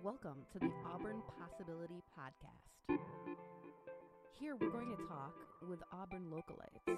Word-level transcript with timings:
Welcome 0.00 0.46
to 0.52 0.60
the 0.60 0.70
Auburn 0.86 1.22
Possibility 1.40 2.00
Podcast. 2.16 2.98
Here 4.38 4.54
we're 4.54 4.70
going 4.70 4.94
to 4.96 5.02
talk 5.08 5.34
with 5.68 5.80
Auburn 5.92 6.30
localites, 6.30 6.96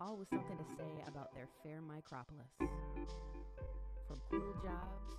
all 0.00 0.16
with 0.16 0.30
something 0.30 0.56
to 0.56 0.64
say 0.78 1.04
about 1.06 1.34
their 1.34 1.48
fair 1.62 1.82
micropolis. 1.82 2.48
From 4.06 4.18
cool 4.30 4.54
jobs 4.64 5.12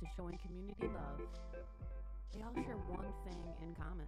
to 0.00 0.06
showing 0.16 0.38
community 0.38 0.88
love, 0.94 1.20
they 2.32 2.40
all 2.40 2.54
share 2.54 2.78
one 2.88 3.12
thing 3.26 3.44
in 3.60 3.74
common, 3.74 4.06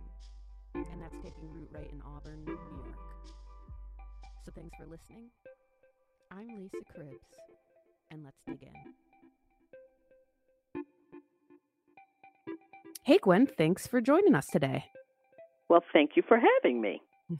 and 0.74 1.00
that's 1.00 1.16
taking 1.22 1.50
root 1.52 1.68
right 1.72 1.90
in 1.92 2.02
Auburn, 2.02 2.44
New 2.44 2.52
York. 2.52 2.98
So 4.44 4.52
thanks 4.54 4.76
for 4.76 4.86
listening. 4.86 5.30
I'm 6.30 6.48
Lisa 6.48 6.76
Cribbs, 6.92 7.38
and 8.10 8.24
let's 8.24 8.36
dig 8.46 8.62
in. 8.62 8.72
Hey, 13.04 13.18
Gwen, 13.18 13.46
thanks 13.46 13.86
for 13.86 14.00
joining 14.00 14.34
us 14.34 14.46
today. 14.46 14.86
Well, 15.68 15.84
thank 15.92 16.12
you 16.16 16.22
for 16.26 16.38
having 16.38 16.80
me. 16.80 17.00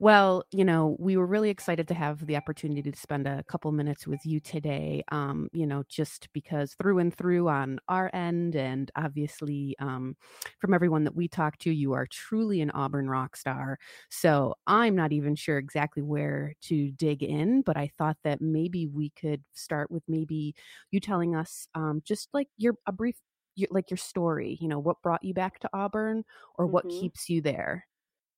well, 0.00 0.44
you 0.52 0.64
know, 0.64 0.96
we 1.00 1.16
were 1.16 1.26
really 1.26 1.50
excited 1.50 1.88
to 1.88 1.94
have 1.94 2.24
the 2.24 2.36
opportunity 2.36 2.88
to 2.88 2.96
spend 2.96 3.26
a 3.26 3.42
couple 3.44 3.72
minutes 3.72 4.06
with 4.06 4.24
you 4.24 4.38
today. 4.38 5.02
Um, 5.10 5.48
you 5.52 5.66
know, 5.66 5.82
just 5.88 6.28
because 6.32 6.74
through 6.74 7.00
and 7.00 7.12
through 7.12 7.48
on 7.48 7.80
our 7.88 8.08
end, 8.14 8.54
and 8.54 8.90
obviously 8.94 9.74
um, 9.80 10.16
from 10.60 10.72
everyone 10.72 11.02
that 11.02 11.16
we 11.16 11.26
talked 11.26 11.60
to, 11.62 11.72
you 11.72 11.94
are 11.94 12.06
truly 12.06 12.60
an 12.60 12.70
Auburn 12.70 13.10
rock 13.10 13.36
star. 13.36 13.76
So 14.08 14.54
I'm 14.68 14.94
not 14.94 15.12
even 15.12 15.34
sure 15.34 15.58
exactly 15.58 16.02
where 16.02 16.54
to 16.62 16.92
dig 16.92 17.24
in, 17.24 17.62
but 17.62 17.76
I 17.76 17.90
thought 17.98 18.18
that 18.22 18.40
maybe 18.40 18.86
we 18.86 19.10
could 19.10 19.42
start 19.52 19.90
with 19.90 20.04
maybe 20.06 20.54
you 20.92 21.00
telling 21.00 21.34
us 21.34 21.66
um, 21.74 22.02
just 22.04 22.28
like 22.32 22.48
your 22.56 22.74
a 22.86 22.92
brief 22.92 23.16
your, 23.56 23.68
like 23.72 23.90
your 23.90 23.98
story 23.98 24.56
you 24.60 24.68
know 24.68 24.78
what 24.78 25.02
brought 25.02 25.24
you 25.24 25.34
back 25.34 25.58
to 25.58 25.68
auburn 25.72 26.22
or 26.56 26.66
what 26.68 26.86
mm-hmm. 26.86 27.00
keeps 27.00 27.28
you 27.28 27.40
there 27.40 27.87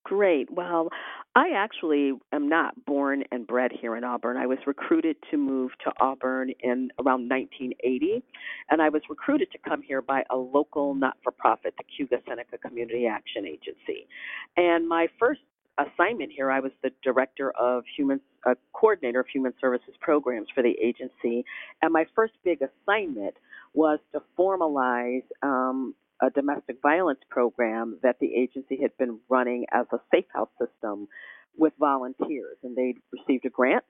Great. 0.04 0.50
Well, 0.50 0.88
I 1.36 1.50
actually 1.54 2.12
am 2.32 2.48
not 2.48 2.84
born 2.86 3.22
and 3.30 3.46
bred 3.46 3.70
here 3.70 3.96
in 3.96 4.02
Auburn. 4.02 4.36
I 4.36 4.46
was 4.46 4.58
recruited 4.66 5.16
to 5.30 5.36
move 5.36 5.72
to 5.84 5.92
Auburn 6.00 6.50
in 6.60 6.90
around 6.98 7.28
1980, 7.28 8.22
and 8.70 8.80
I 8.82 8.88
was 8.88 9.02
recruited 9.10 9.52
to 9.52 9.58
come 9.58 9.82
here 9.82 10.00
by 10.00 10.24
a 10.30 10.36
local 10.36 10.94
not 10.94 11.16
for 11.22 11.32
profit, 11.32 11.74
the 11.76 11.84
Cayuga 11.84 12.16
Seneca 12.26 12.58
Community 12.58 13.06
Action 13.06 13.46
Agency. 13.46 14.08
And 14.56 14.88
my 14.88 15.06
first 15.18 15.40
assignment 15.78 16.32
here, 16.32 16.50
I 16.50 16.60
was 16.60 16.72
the 16.82 16.90
director 17.02 17.52
of 17.52 17.84
human, 17.96 18.20
uh, 18.46 18.54
coordinator 18.72 19.20
of 19.20 19.26
human 19.32 19.52
services 19.60 19.94
programs 20.00 20.48
for 20.54 20.62
the 20.62 20.76
agency. 20.82 21.44
And 21.82 21.92
my 21.92 22.06
first 22.16 22.34
big 22.42 22.60
assignment 22.62 23.34
was 23.74 23.98
to 24.12 24.22
formalize 24.38 25.24
um, 25.42 25.94
a 26.22 26.30
domestic 26.30 26.76
violence 26.82 27.20
program 27.30 27.98
that 28.02 28.16
the 28.20 28.34
agency 28.34 28.78
had 28.80 28.96
been 28.98 29.20
running 29.28 29.66
as 29.72 29.86
a 29.92 29.98
safe 30.12 30.26
house 30.34 30.50
system 30.60 31.08
with 31.56 31.72
volunteers. 31.78 32.56
And 32.62 32.76
they'd 32.76 32.98
received 33.12 33.46
a 33.46 33.50
grant 33.50 33.84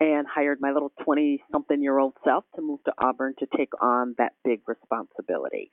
and 0.00 0.26
hired 0.26 0.60
my 0.60 0.72
little 0.72 0.92
20 1.04 1.42
something 1.50 1.82
year 1.82 1.98
old 1.98 2.14
self 2.24 2.44
to 2.54 2.62
move 2.62 2.82
to 2.84 2.92
Auburn 2.98 3.34
to 3.38 3.46
take 3.56 3.72
on 3.80 4.14
that 4.18 4.32
big 4.44 4.60
responsibility. 4.66 5.70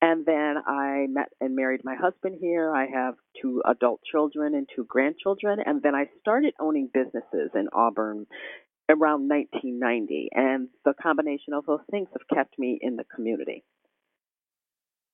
And 0.00 0.26
then 0.26 0.56
I 0.66 1.06
met 1.08 1.30
and 1.40 1.56
married 1.56 1.80
my 1.82 1.94
husband 1.94 2.36
here. 2.40 2.74
I 2.74 2.86
have 2.92 3.14
two 3.40 3.62
adult 3.64 4.00
children 4.10 4.54
and 4.54 4.68
two 4.74 4.84
grandchildren. 4.84 5.60
And 5.64 5.82
then 5.82 5.94
I 5.94 6.06
started 6.20 6.54
owning 6.60 6.90
businesses 6.92 7.50
in 7.54 7.68
Auburn 7.72 8.26
around 8.88 9.28
1990. 9.28 10.28
And 10.32 10.68
the 10.84 10.94
combination 11.00 11.54
of 11.54 11.64
those 11.66 11.80
things 11.90 12.08
have 12.12 12.36
kept 12.36 12.58
me 12.58 12.78
in 12.80 12.96
the 12.96 13.04
community. 13.04 13.64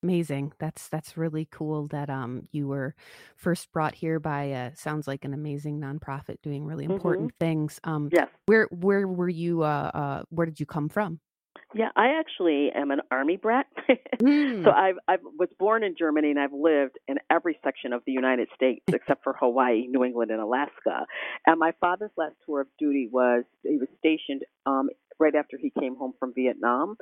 Amazing. 0.03 0.53
That's 0.59 0.87
that's 0.87 1.15
really 1.15 1.47
cool 1.51 1.87
that 1.87 2.09
um 2.09 2.47
you 2.51 2.67
were 2.67 2.95
first 3.35 3.71
brought 3.71 3.93
here 3.93 4.19
by 4.19 4.51
uh 4.51 4.69
sounds 4.73 5.07
like 5.07 5.25
an 5.25 5.33
amazing 5.33 5.79
nonprofit 5.79 6.41
doing 6.41 6.65
really 6.65 6.85
mm-hmm. 6.85 6.93
important 6.93 7.29
mm-hmm. 7.33 7.45
things. 7.45 7.79
Um 7.83 8.09
yes. 8.11 8.27
where 8.47 8.67
where 8.71 9.07
were 9.07 9.29
you 9.29 9.61
uh 9.61 9.91
uh 9.93 10.23
where 10.29 10.45
did 10.45 10.59
you 10.59 10.65
come 10.65 10.89
from? 10.89 11.19
Yeah, 11.73 11.89
I 11.95 12.19
actually 12.19 12.69
am 12.75 12.91
an 12.91 13.01
army 13.11 13.37
brat. 13.37 13.65
mm. 14.21 14.63
So 14.63 14.71
I 14.71 14.93
I 15.07 15.17
was 15.37 15.49
born 15.57 15.83
in 15.83 15.95
Germany 15.97 16.31
and 16.31 16.39
I've 16.39 16.51
lived 16.51 16.97
in 17.07 17.17
every 17.29 17.57
section 17.63 17.93
of 17.93 18.01
the 18.05 18.11
United 18.11 18.49
States 18.55 18.83
except 18.93 19.23
for 19.23 19.35
Hawaii, 19.39 19.87
New 19.87 20.03
England, 20.03 20.31
and 20.31 20.41
Alaska. 20.41 21.05
And 21.45 21.59
my 21.59 21.73
father's 21.79 22.11
last 22.17 22.35
tour 22.45 22.61
of 22.61 22.67
duty 22.77 23.07
was 23.09 23.43
he 23.63 23.77
was 23.77 23.87
stationed 23.99 24.43
um, 24.65 24.89
right 25.21 25.35
after 25.35 25.57
he 25.57 25.71
came 25.79 25.95
home 25.95 26.13
from 26.19 26.33
Vietnam 26.33 26.97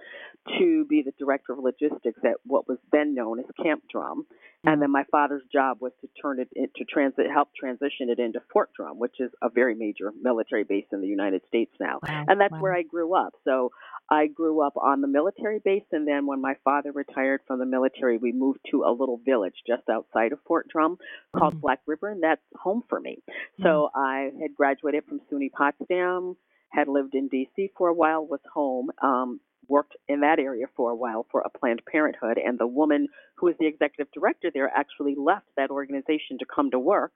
to 0.59 0.85
be 0.85 1.01
the 1.01 1.13
director 1.17 1.53
of 1.53 1.59
logistics 1.59 2.19
at 2.23 2.35
what 2.45 2.67
was 2.67 2.77
then 2.91 3.15
known 3.15 3.39
as 3.39 3.45
Camp 3.63 3.83
Drum. 3.91 4.25
And 4.63 4.73
mm-hmm. 4.73 4.81
then 4.81 4.91
my 4.91 5.05
father's 5.09 5.43
job 5.51 5.77
was 5.79 5.93
to 6.01 6.09
turn 6.21 6.39
it 6.39 6.49
to 6.75 6.83
transit, 6.85 7.27
help 7.33 7.49
transition 7.57 8.09
it 8.09 8.19
into 8.19 8.41
Fort 8.51 8.69
Drum, 8.75 8.99
which 8.99 9.15
is 9.19 9.31
a 9.41 9.49
very 9.49 9.73
major 9.73 10.11
military 10.21 10.65
base 10.65 10.85
in 10.91 11.01
the 11.01 11.07
United 11.07 11.41
States 11.47 11.71
now. 11.79 11.99
Wow. 12.07 12.25
And 12.27 12.41
that's 12.41 12.51
wow. 12.51 12.59
where 12.59 12.75
I 12.75 12.83
grew 12.83 13.15
up. 13.15 13.33
So 13.45 13.71
I 14.11 14.27
grew 14.27 14.61
up 14.61 14.73
on 14.75 15.01
the 15.01 15.07
military 15.07 15.59
base, 15.63 15.83
and 15.91 16.07
then 16.07 16.25
when 16.25 16.41
my 16.41 16.55
father 16.63 16.91
retired 16.91 17.41
from 17.47 17.59
the 17.59 17.65
military, 17.65 18.17
we 18.17 18.31
moved 18.31 18.59
to 18.71 18.83
a 18.83 18.91
little 18.91 19.21
village 19.23 19.53
just 19.67 19.87
outside 19.89 20.31
of 20.33 20.39
Fort 20.47 20.67
Drum 20.67 20.97
called 21.35 21.53
mm-hmm. 21.53 21.61
Black 21.61 21.79
River, 21.85 22.09
and 22.09 22.23
that's 22.23 22.41
home 22.55 22.83
for 22.89 22.99
me. 22.99 23.19
Mm-hmm. 23.29 23.63
So 23.63 23.89
I 23.95 24.31
had 24.41 24.55
graduated 24.55 25.05
from 25.05 25.21
SUNY 25.31 25.51
Potsdam, 25.51 26.35
had 26.69 26.87
lived 26.87 27.15
in 27.15 27.27
D.C. 27.27 27.71
for 27.77 27.87
a 27.87 27.93
while, 27.93 28.25
was 28.25 28.39
home, 28.53 28.89
um, 29.01 29.39
worked 29.67 29.95
in 30.07 30.21
that 30.21 30.39
area 30.39 30.65
for 30.75 30.91
a 30.91 30.95
while 30.95 31.25
for 31.31 31.41
a 31.41 31.49
Planned 31.49 31.81
Parenthood, 31.89 32.37
and 32.43 32.57
the 32.57 32.67
woman 32.67 33.07
who 33.35 33.47
was 33.47 33.55
the 33.59 33.67
executive 33.67 34.11
director 34.13 34.49
there 34.53 34.69
actually 34.75 35.15
left 35.15 35.47
that 35.57 35.69
organization 35.69 36.37
to 36.39 36.45
come 36.45 36.71
to 36.71 36.79
work 36.79 37.13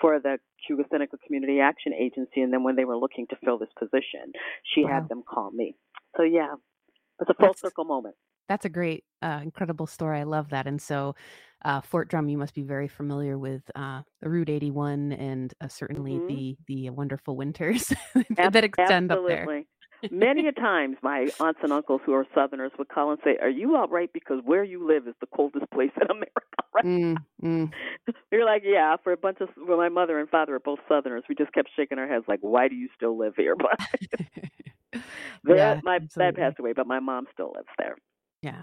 for 0.00 0.18
the 0.20 0.38
Cayuga 0.66 0.84
Seneca 0.90 1.16
Community 1.24 1.60
Action 1.60 1.92
Agency, 1.94 2.40
and 2.40 2.52
then 2.52 2.62
when 2.62 2.76
they 2.76 2.84
were 2.84 2.96
looking 2.96 3.26
to 3.28 3.36
fill 3.44 3.58
this 3.58 3.70
position, 3.78 4.32
she 4.74 4.84
wow. 4.84 4.94
had 4.94 5.08
them 5.08 5.22
call 5.22 5.50
me. 5.50 5.76
So 6.16 6.22
yeah, 6.22 6.54
it's 7.20 7.30
a 7.30 7.34
full 7.34 7.48
that's, 7.48 7.60
circle 7.60 7.84
moment. 7.84 8.16
That's 8.48 8.64
a 8.64 8.68
great, 8.68 9.04
uh, 9.22 9.40
incredible 9.42 9.86
story. 9.86 10.20
I 10.20 10.24
love 10.24 10.50
that. 10.50 10.66
And 10.66 10.80
so, 10.80 11.14
uh, 11.64 11.80
Fort 11.80 12.08
Drum, 12.08 12.28
you 12.28 12.38
must 12.38 12.54
be 12.54 12.62
very 12.62 12.88
familiar 12.88 13.38
with 13.38 13.62
uh, 13.74 14.02
the 14.20 14.28
Route 14.28 14.50
81 14.50 15.12
and 15.12 15.54
uh, 15.60 15.68
certainly 15.68 16.12
mm-hmm. 16.12 16.26
the 16.26 16.56
the 16.66 16.90
wonderful 16.90 17.36
winters 17.36 17.92
that 18.36 18.64
extend 18.64 19.10
Absolutely. 19.10 19.34
up 19.34 19.46
there. 19.46 19.64
Many 20.10 20.46
a 20.48 20.52
times, 20.52 20.98
my 21.02 21.28
aunts 21.40 21.60
and 21.62 21.72
uncles 21.72 22.02
who 22.04 22.12
are 22.12 22.26
Southerners 22.34 22.72
would 22.78 22.88
call 22.88 23.10
and 23.10 23.18
say, 23.24 23.38
"Are 23.40 23.48
you 23.48 23.76
all 23.76 23.88
right? 23.88 24.10
Because 24.12 24.40
where 24.44 24.62
you 24.62 24.86
live 24.86 25.08
is 25.08 25.14
the 25.20 25.26
coldest 25.34 25.70
place 25.70 25.92
in 25.98 26.10
America." 26.10 26.30
Right? 26.74 26.84
Mm, 26.84 27.16
mm. 27.42 27.72
You're 28.30 28.44
like, 28.44 28.62
"Yeah." 28.66 28.96
For 29.02 29.12
a 29.12 29.16
bunch 29.16 29.38
of, 29.40 29.48
well, 29.56 29.78
my 29.78 29.88
mother 29.88 30.18
and 30.18 30.28
father 30.28 30.56
are 30.56 30.60
both 30.60 30.80
Southerners. 30.88 31.24
We 31.26 31.34
just 31.34 31.54
kept 31.54 31.70
shaking 31.74 31.98
our 31.98 32.06
heads, 32.06 32.26
like, 32.28 32.40
"Why 32.42 32.68
do 32.68 32.74
you 32.74 32.88
still 32.94 33.16
live 33.16 33.32
here?" 33.36 33.56
But 35.44 35.56
yeah, 35.56 35.80
my 35.82 35.98
dad 35.98 36.36
passed 36.36 36.58
away, 36.58 36.72
but 36.72 36.86
my 36.86 37.00
mom 37.00 37.26
still 37.32 37.52
lives 37.54 37.68
there. 37.78 37.96
Yeah, 38.42 38.62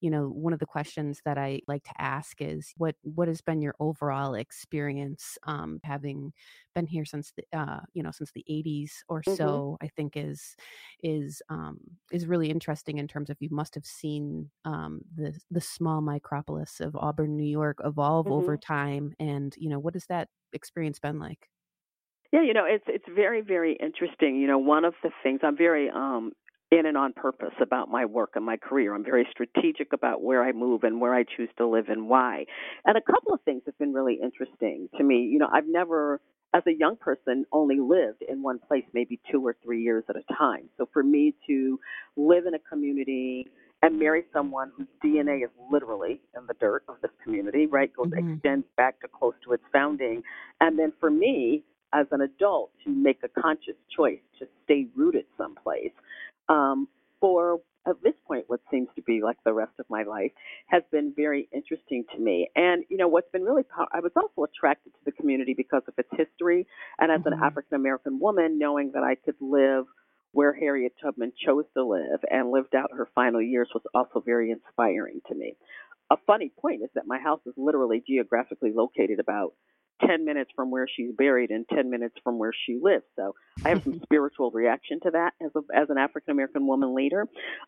you 0.00 0.10
know 0.10 0.28
one 0.28 0.52
of 0.52 0.58
the 0.58 0.66
questions 0.66 1.20
that 1.24 1.38
i 1.38 1.60
like 1.66 1.82
to 1.84 1.92
ask 2.00 2.40
is 2.40 2.72
what 2.76 2.94
what 3.02 3.28
has 3.28 3.40
been 3.40 3.60
your 3.60 3.74
overall 3.80 4.34
experience 4.34 5.38
um, 5.44 5.80
having 5.84 6.32
been 6.74 6.86
here 6.86 7.04
since 7.04 7.32
the 7.36 7.58
uh, 7.58 7.80
you 7.94 8.02
know 8.02 8.10
since 8.10 8.30
the 8.32 8.44
80s 8.48 8.90
or 9.08 9.22
mm-hmm. 9.22 9.34
so 9.34 9.76
i 9.82 9.88
think 9.88 10.12
is 10.16 10.56
is 11.02 11.42
um, 11.48 11.78
is 12.12 12.26
really 12.26 12.50
interesting 12.50 12.98
in 12.98 13.08
terms 13.08 13.30
of 13.30 13.36
you 13.40 13.48
must 13.50 13.74
have 13.74 13.86
seen 13.86 14.50
um, 14.64 15.00
the 15.14 15.38
the 15.50 15.60
small 15.60 16.00
micropolis 16.00 16.80
of 16.80 16.94
auburn 16.96 17.36
new 17.36 17.44
york 17.44 17.78
evolve 17.84 18.26
mm-hmm. 18.26 18.34
over 18.34 18.56
time 18.56 19.14
and 19.18 19.54
you 19.56 19.68
know 19.68 19.78
what 19.78 19.94
has 19.94 20.06
that 20.06 20.28
experience 20.52 20.98
been 20.98 21.18
like 21.18 21.48
yeah, 22.30 22.42
you 22.42 22.52
know, 22.52 22.66
it's 22.66 22.84
it's 22.86 23.06
very 23.08 23.40
very 23.40 23.72
interesting. 23.80 24.36
You 24.36 24.48
know, 24.48 24.58
one 24.58 24.84
of 24.84 24.92
the 25.02 25.10
things 25.22 25.40
I'm 25.42 25.56
very 25.56 25.88
um 25.88 26.32
in 26.70 26.86
and 26.86 26.96
on 26.96 27.12
purpose 27.14 27.54
about 27.62 27.88
my 27.88 28.04
work 28.04 28.32
and 28.34 28.44
my 28.44 28.56
career. 28.56 28.94
I'm 28.94 29.04
very 29.04 29.26
strategic 29.30 29.92
about 29.92 30.22
where 30.22 30.44
I 30.44 30.52
move 30.52 30.84
and 30.84 31.00
where 31.00 31.14
I 31.14 31.24
choose 31.24 31.48
to 31.56 31.66
live 31.66 31.88
and 31.88 32.08
why. 32.08 32.44
And 32.84 32.96
a 32.96 33.00
couple 33.00 33.32
of 33.32 33.40
things 33.42 33.62
have 33.66 33.78
been 33.78 33.92
really 33.92 34.18
interesting 34.22 34.88
to 34.98 35.04
me. 35.04 35.28
You 35.32 35.38
know, 35.38 35.48
I've 35.52 35.66
never 35.66 36.20
as 36.54 36.62
a 36.66 36.72
young 36.72 36.96
person 36.96 37.44
only 37.52 37.78
lived 37.78 38.22
in 38.26 38.42
one 38.42 38.58
place 38.58 38.84
maybe 38.94 39.20
2 39.30 39.46
or 39.46 39.56
3 39.62 39.82
years 39.82 40.04
at 40.08 40.16
a 40.16 40.22
time. 40.34 40.68
So 40.78 40.88
for 40.92 41.02
me 41.02 41.34
to 41.46 41.78
live 42.16 42.46
in 42.46 42.54
a 42.54 42.58
community 42.58 43.48
and 43.82 43.98
marry 43.98 44.24
someone 44.32 44.72
whose 44.76 44.88
DNA 45.04 45.44
is 45.44 45.50
literally 45.70 46.20
in 46.36 46.46
the 46.46 46.54
dirt 46.58 46.84
of 46.88 46.96
this 47.02 47.10
community, 47.22 47.66
right? 47.66 47.92
Goes 47.94 48.08
mm-hmm. 48.08 48.34
extends 48.34 48.66
back 48.76 49.00
to 49.00 49.08
close 49.08 49.34
to 49.44 49.52
its 49.52 49.62
founding. 49.72 50.22
And 50.60 50.78
then 50.78 50.92
for 50.98 51.10
me, 51.10 51.64
as 51.94 52.06
an 52.10 52.22
adult, 52.22 52.70
to 52.84 52.90
make 52.90 53.20
a 53.22 53.40
conscious 53.40 53.76
choice 53.94 54.20
to 54.38 54.46
stay 54.64 54.86
rooted 54.96 55.24
someplace 55.36 55.92
um, 56.48 56.88
for 57.20 57.60
at 57.88 57.96
this 58.02 58.14
point, 58.26 58.44
what 58.48 58.60
seems 58.70 58.88
to 58.96 59.02
be 59.02 59.20
like 59.22 59.38
the 59.44 59.52
rest 59.52 59.72
of 59.78 59.86
my 59.88 60.02
life, 60.02 60.32
has 60.66 60.82
been 60.92 61.12
very 61.16 61.48
interesting 61.52 62.04
to 62.14 62.20
me. 62.20 62.50
And, 62.54 62.84
you 62.90 62.96
know, 62.96 63.08
what's 63.08 63.30
been 63.32 63.44
really, 63.44 63.62
pow- 63.62 63.88
I 63.92 64.00
was 64.00 64.12
also 64.14 64.44
attracted 64.44 64.92
to 64.92 64.98
the 65.06 65.12
community 65.12 65.54
because 65.56 65.82
of 65.88 65.94
its 65.96 66.08
history. 66.12 66.66
And 66.98 67.10
as 67.10 67.20
mm-hmm. 67.20 67.32
an 67.32 67.40
African 67.42 67.76
American 67.76 68.18
woman, 68.20 68.58
knowing 68.58 68.92
that 68.94 69.02
I 69.02 69.14
could 69.14 69.36
live 69.40 69.86
where 70.32 70.52
Harriet 70.52 70.92
Tubman 71.02 71.32
chose 71.44 71.64
to 71.74 71.84
live 71.84 72.20
and 72.30 72.50
lived 72.50 72.74
out 72.74 72.90
her 72.92 73.08
final 73.14 73.40
years 73.40 73.70
was 73.72 73.82
also 73.94 74.20
very 74.20 74.50
inspiring 74.50 75.20
to 75.28 75.34
me. 75.34 75.56
A 76.10 76.16
funny 76.26 76.52
point 76.60 76.82
is 76.82 76.90
that 76.94 77.06
my 77.06 77.18
house 77.18 77.40
is 77.46 77.54
literally 77.56 78.02
geographically 78.06 78.72
located 78.74 79.20
about 79.20 79.54
10 80.06 80.24
minutes 80.24 80.50
from 80.54 80.70
where 80.70 80.86
she's 80.88 81.10
buried 81.16 81.50
and 81.50 81.66
10 81.68 81.90
minutes 81.90 82.14
from 82.22 82.38
where 82.38 82.52
she 82.66 82.78
lives. 82.80 83.04
So 83.16 83.34
I 83.64 83.70
have 83.70 83.82
some 83.82 84.00
spiritual 84.02 84.50
reaction 84.50 85.00
to 85.02 85.10
that 85.10 85.32
as, 85.42 85.50
a, 85.56 85.60
as 85.74 85.90
an 85.90 85.98
African 85.98 86.32
American 86.32 86.66
woman 86.66 86.94
leader. 86.94 87.26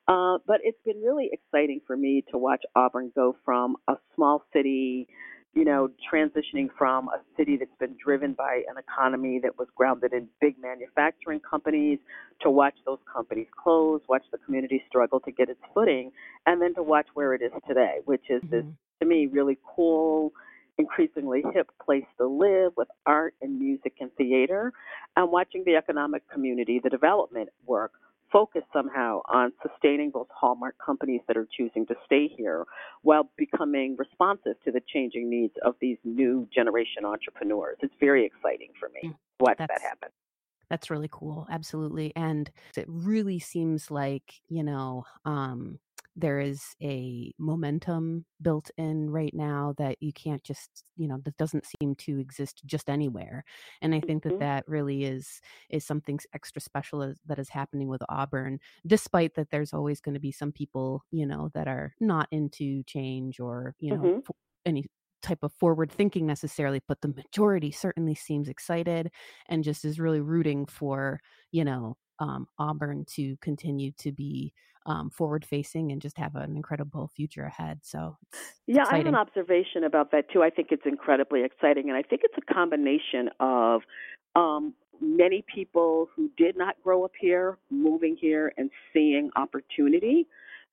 Uh, 0.09 0.39
but 0.47 0.61
it's 0.63 0.81
been 0.85 1.01
really 1.03 1.31
exciting 1.33 1.81
for 1.87 1.97
me 1.97 2.25
to 2.31 2.39
watch 2.39 2.63
Auburn 2.75 3.13
go 3.15 3.37
from 3.45 3.77
a 3.89 3.95
small 4.15 4.45
city, 4.53 5.09
you 5.55 5.65
know, 5.65 5.89
transitioning 6.13 6.69
from 6.79 7.09
a 7.09 7.21
city 7.37 7.57
that's 7.57 7.71
been 7.79 7.97
driven 8.03 8.35
by 8.35 8.63
an 8.69 8.77
economy 8.79 9.41
that 9.43 9.59
was 9.59 9.69
grounded 9.75 10.13
in 10.13 10.29
big 10.41 10.57
manufacturing 10.61 11.41
companies 11.41 11.99
to 12.43 12.51
watch 12.51 12.75
those 12.87 12.99
companies 13.13 13.49
close, 13.63 14.01
watch 14.09 14.25
the 14.33 14.39
community 14.39 14.83
struggle 14.89 15.21
to 15.21 15.33
get 15.33 15.49
its 15.49 15.61
footing, 15.75 16.13
and 16.47 16.63
then 16.63 16.75
to 16.75 16.83
watch 16.83 17.07
where 17.15 17.35
it 17.35 17.43
is 17.43 17.53
today, 17.67 17.99
which 18.05 18.25
is 18.31 18.41
this, 18.51 18.63
mm-hmm. 18.63 18.71
to 19.01 19.07
me, 19.07 19.27
really 19.27 19.59
cool 19.77 20.33
increasingly 20.81 21.43
hip 21.55 21.69
place 21.85 22.09
to 22.19 22.27
live 22.27 22.73
with 22.77 22.89
art 23.07 23.35
and 23.43 23.59
music 23.59 23.95
and 24.01 24.11
theater, 24.17 24.73
and 25.17 25.31
watching 25.31 25.63
the 25.65 25.77
economic 25.77 26.23
community, 26.33 26.81
the 26.83 26.91
development 26.91 27.49
work, 27.67 27.93
focus 28.33 28.63
somehow 28.73 29.21
on 29.27 29.53
sustaining 29.63 30.11
those 30.15 30.27
hallmark 30.31 30.77
companies 30.85 31.21
that 31.27 31.37
are 31.37 31.49
choosing 31.57 31.85
to 31.87 31.95
stay 32.07 32.29
here 32.29 32.65
while 33.03 33.29
becoming 33.37 33.97
responsive 33.99 34.55
to 34.65 34.71
the 34.71 34.81
changing 34.93 35.29
needs 35.29 35.55
of 35.65 35.75
these 35.81 35.99
new 36.05 36.49
generation 36.55 37.05
entrepreneurs. 37.05 37.77
It's 37.83 37.95
very 37.99 38.25
exciting 38.25 38.71
for 38.79 38.89
me 38.89 39.11
to 39.11 39.17
watch 39.41 39.59
That's, 39.59 39.73
that 39.75 39.83
happen. 39.83 40.11
That's 40.69 40.91
really 40.91 41.09
cool. 41.11 41.49
Absolutely. 41.51 42.13
And 42.15 42.49
it 42.77 42.87
really 42.89 43.41
seems 43.41 43.91
like, 43.91 44.35
you 44.49 44.63
know, 44.63 45.05
um, 45.25 45.81
there 46.21 46.41
is 46.41 46.63
a 46.83 47.33
momentum 47.39 48.25
built 48.43 48.71
in 48.77 49.11
right 49.11 49.35
now 49.35 49.75
that 49.79 49.97
you 50.01 50.13
can't 50.13 50.43
just 50.45 50.85
you 50.97 51.09
know 51.09 51.19
that 51.25 51.37
doesn't 51.37 51.65
seem 51.81 51.95
to 51.95 52.19
exist 52.19 52.63
just 52.67 52.89
anywhere 52.89 53.45
and 53.83 53.95
i 53.95 54.01
think 54.01 54.23
that 54.23 54.31
mm-hmm. 54.31 54.41
that 54.41 54.69
really 54.69 55.05
is 55.05 55.41
is 55.71 55.85
something 55.85 56.19
extra 56.35 56.61
special 56.61 57.03
as, 57.03 57.17
that 57.27 57.39
is 57.39 57.49
happening 57.49 57.89
with 57.89 58.03
auburn 58.09 58.59
despite 58.87 59.35
that 59.35 59.51
there's 59.51 59.73
always 59.73 60.01
going 60.01 60.15
to 60.15 60.21
be 60.21 60.33
some 60.33 60.53
people 60.53 61.03
you 61.11 61.27
know 61.27 61.51
that 61.55 61.67
are 61.67 61.95
not 62.01 62.29
into 62.31 62.83
change 62.85 63.41
or 63.41 63.75
you 63.79 63.91
know 63.91 64.03
mm-hmm. 64.03 64.19
any 64.67 64.85
type 65.23 65.41
of 65.43 65.53
forward 65.55 65.91
thinking 65.91 66.27
necessarily 66.27 66.81
but 66.89 67.01
the 67.03 67.09
majority 67.09 67.71
certainly 67.71 68.15
seems 68.15 68.49
excited 68.49 69.11
and 69.49 69.65
just 69.65 69.85
is 69.85 70.01
really 70.01 70.21
rooting 70.21 70.65
for 70.67 71.21
you 71.53 71.65
know 71.65 71.97
um, 72.21 72.47
auburn 72.59 73.05
to 73.09 73.37
continue 73.41 73.93
to 73.99 74.13
be 74.13 74.53
um, 74.87 75.11
forward 75.11 75.45
facing 75.45 75.93
and 75.93 76.01
just 76.01 76.19
have 76.19 76.37
an 76.37 76.57
incredible 76.57 77.09
future 77.09 77.45
ahead. 77.45 77.81
So, 77.83 78.17
yeah, 78.67 78.83
exciting. 78.83 78.95
I 78.95 78.97
have 78.99 79.07
an 79.07 79.15
observation 79.15 79.85
about 79.85 80.11
that 80.13 80.31
too. 80.33 80.43
I 80.43 80.51
think 80.51 80.69
it's 80.71 80.87
incredibly 80.87 81.45
exciting, 81.45 81.89
and 81.89 81.97
I 81.97 82.03
think 82.03 82.23
it's 82.25 82.37
a 82.39 82.55
combination 82.55 83.31
of 83.41 83.83
um, 84.35 84.75
many 85.01 85.45
people 85.53 86.09
who 86.15 86.31
did 86.37 86.57
not 86.57 86.77
grow 86.83 87.05
up 87.05 87.13
here 87.19 87.59
moving 87.71 88.17
here 88.21 88.53
and 88.57 88.71
seeing 88.93 89.31
opportunity 89.37 90.27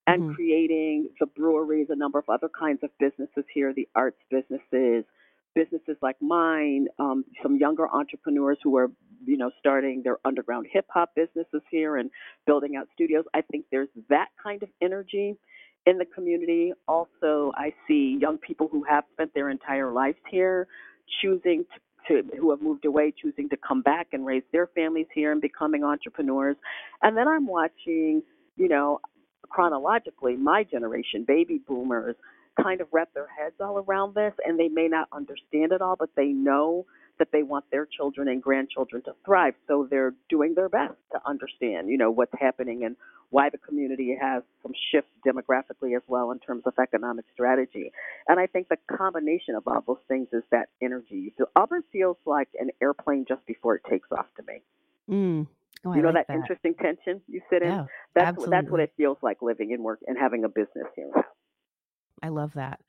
and 0.06 0.24
mm-hmm. 0.24 0.34
creating 0.34 1.10
the 1.20 1.26
breweries, 1.26 1.88
a 1.90 1.96
number 1.96 2.18
of 2.18 2.26
other 2.30 2.50
kinds 2.58 2.80
of 2.84 2.90
businesses 3.00 3.44
here, 3.54 3.74
the 3.74 3.88
arts 3.96 4.20
businesses, 4.30 5.04
businesses 5.58 5.98
like 6.04 6.18
mine, 6.22 6.86
um, 7.00 7.26
some 7.42 7.58
younger 7.58 7.88
entrepreneurs 7.90 8.60
who 8.64 8.78
are, 8.78 8.90
you 9.26 9.38
know, 9.38 9.50
starting 9.60 10.04
their 10.04 10.18
underground 10.24 10.68
hip 10.72 10.86
hop 10.94 11.10
businesses 11.16 11.64
here 11.72 11.98
and 11.98 12.12
building 12.46 12.76
out 12.76 12.88
studios. 12.94 13.26
I 13.34 13.42
think 13.42 13.66
there's 13.72 13.90
that 14.10 14.28
kind 14.42 14.62
of 14.62 14.70
energy 14.84 15.36
in 15.88 15.98
the 15.98 16.06
community. 16.06 16.74
Also, 16.88 17.52
I 17.56 17.74
see 17.88 18.20
young 18.22 18.38
people 18.38 18.68
who 18.72 18.84
have 18.84 19.06
spent 19.14 19.34
their 19.34 19.50
entire 19.50 19.92
lives 19.92 20.20
here 20.30 20.68
choosing 21.22 21.66
to, 22.08 22.22
to 22.22 22.38
who 22.38 22.52
have 22.52 22.62
moved 22.62 22.86
away, 22.86 23.12
choosing 23.20 23.50
to 23.50 23.58
come 23.68 23.82
back 23.82 24.10
and 24.14 24.28
raise 24.28 24.44
their 24.52 24.68
families 24.68 25.08
here 25.12 25.32
and 25.32 25.42
becoming 25.42 25.84
entrepreneurs. 25.84 26.56
And 27.02 27.18
then 27.18 27.28
I'm 27.28 27.48
watching, 27.48 28.22
you 28.58 28.68
know, 28.68 29.00
chronologically, 29.50 30.36
my 30.36 30.64
generation, 30.64 31.24
baby 31.28 31.60
boomers, 31.68 32.16
kind 32.62 32.82
of 32.82 32.88
wrap 32.92 33.14
their 33.14 33.28
heads 33.28 33.56
all 33.60 33.78
around 33.78 34.16
this 34.16 34.34
and 34.46 34.60
they 34.60 34.68
may 34.68 34.88
not 34.88 35.08
understand 35.12 35.72
it 35.72 35.82
all, 35.82 35.96
but 35.98 36.10
they 36.16 36.28
know 36.28 36.86
that 37.20 37.32
they 37.32 37.44
want 37.44 37.66
their 37.72 37.86
children 37.86 38.28
and 38.28 38.42
grandchildren 38.42 39.02
to 39.04 39.14
thrive. 39.26 39.56
So 39.68 39.88
they're 39.90 40.14
doing 40.30 40.54
their 40.56 40.70
best 40.70 40.96
to 41.12 41.20
understand, 41.26 41.90
you 41.90 41.98
know, 41.98 42.12
what's 42.12 42.34
happening 42.40 42.84
and 42.84 42.96
why 43.30 43.50
the 43.50 43.58
community 43.58 44.16
has 44.20 44.44
some 44.64 44.72
shifts 44.92 45.12
demographically 45.26 45.96
as 45.96 46.04
well 46.08 46.32
in 46.32 46.40
terms 46.40 46.64
of 46.66 46.74
economic 46.82 47.26
strategy. 47.34 47.92
And 48.28 48.40
I 48.40 48.48
think 48.48 48.70
the 48.70 48.78
combination 48.96 49.56
of 49.56 49.64
all 49.68 49.84
those 49.86 49.98
things 50.08 50.28
is 50.32 50.44
that 50.52 50.70
energy. 50.82 51.34
So 51.38 51.50
Auburn 51.56 51.84
feels 51.92 52.18
like 52.26 52.48
an 52.60 52.70
airplane 52.82 53.26
just 53.28 53.46
before 53.46 53.76
it 53.76 53.82
takes 53.90 54.08
off 54.12 54.28
to 54.38 54.44
me. 54.44 54.62
Mm. 55.10 55.48
Oh, 55.86 55.94
you 55.94 56.02
know 56.02 56.10
like 56.10 56.28
that, 56.28 56.34
that, 56.34 56.38
interesting 56.38 56.74
tension 56.74 57.22
you 57.28 57.42
sit 57.52 57.62
in. 57.62 57.70
Yeah, 57.70 57.86
that's 58.16 58.30
absolutely. 58.30 58.52
that's 58.52 58.72
what 58.72 58.80
it 58.80 58.94
feels 58.98 59.18
like 59.22 59.42
living 59.42 59.74
and 59.74 59.84
work 59.84 60.00
and 60.08 60.18
having 60.18 60.44
a 60.44 60.50
business 60.50 60.88
here. 60.96 61.12
I 62.22 62.30
love 62.30 62.54
that. 62.54 62.80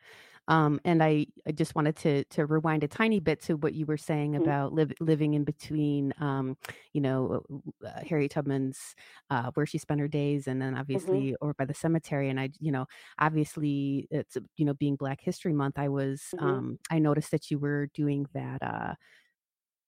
Um, 0.48 0.80
and 0.86 1.02
I, 1.02 1.26
I 1.46 1.52
just 1.52 1.74
wanted 1.74 1.94
to 1.96 2.24
to 2.24 2.46
rewind 2.46 2.82
a 2.82 2.88
tiny 2.88 3.20
bit 3.20 3.42
to 3.42 3.56
what 3.58 3.74
you 3.74 3.84
were 3.84 3.98
saying 3.98 4.32
mm-hmm. 4.32 4.42
about 4.42 4.72
live, 4.72 4.92
living 4.98 5.34
in 5.34 5.44
between, 5.44 6.14
um, 6.20 6.56
you 6.94 7.02
know, 7.02 7.42
uh, 7.86 8.00
Harriet 8.08 8.32
Tubman's 8.32 8.94
uh, 9.28 9.50
where 9.54 9.66
she 9.66 9.76
spent 9.76 10.00
her 10.00 10.08
days, 10.08 10.48
and 10.48 10.60
then 10.60 10.70
mm-hmm. 10.72 10.80
obviously 10.80 11.20
mm-hmm. 11.20 11.46
or 11.46 11.52
by 11.52 11.66
the 11.66 11.74
cemetery. 11.74 12.30
And 12.30 12.40
I, 12.40 12.48
you 12.58 12.72
know, 12.72 12.86
obviously 13.18 14.08
it's 14.10 14.38
you 14.56 14.64
know 14.64 14.74
being 14.74 14.96
Black 14.96 15.20
History 15.20 15.52
Month, 15.52 15.78
I 15.78 15.90
was 15.90 16.22
mm-hmm. 16.34 16.46
um, 16.46 16.78
I 16.90 16.98
noticed 16.98 17.30
that 17.32 17.50
you 17.50 17.58
were 17.58 17.88
doing 17.92 18.26
that. 18.32 18.62
Uh, 18.62 18.94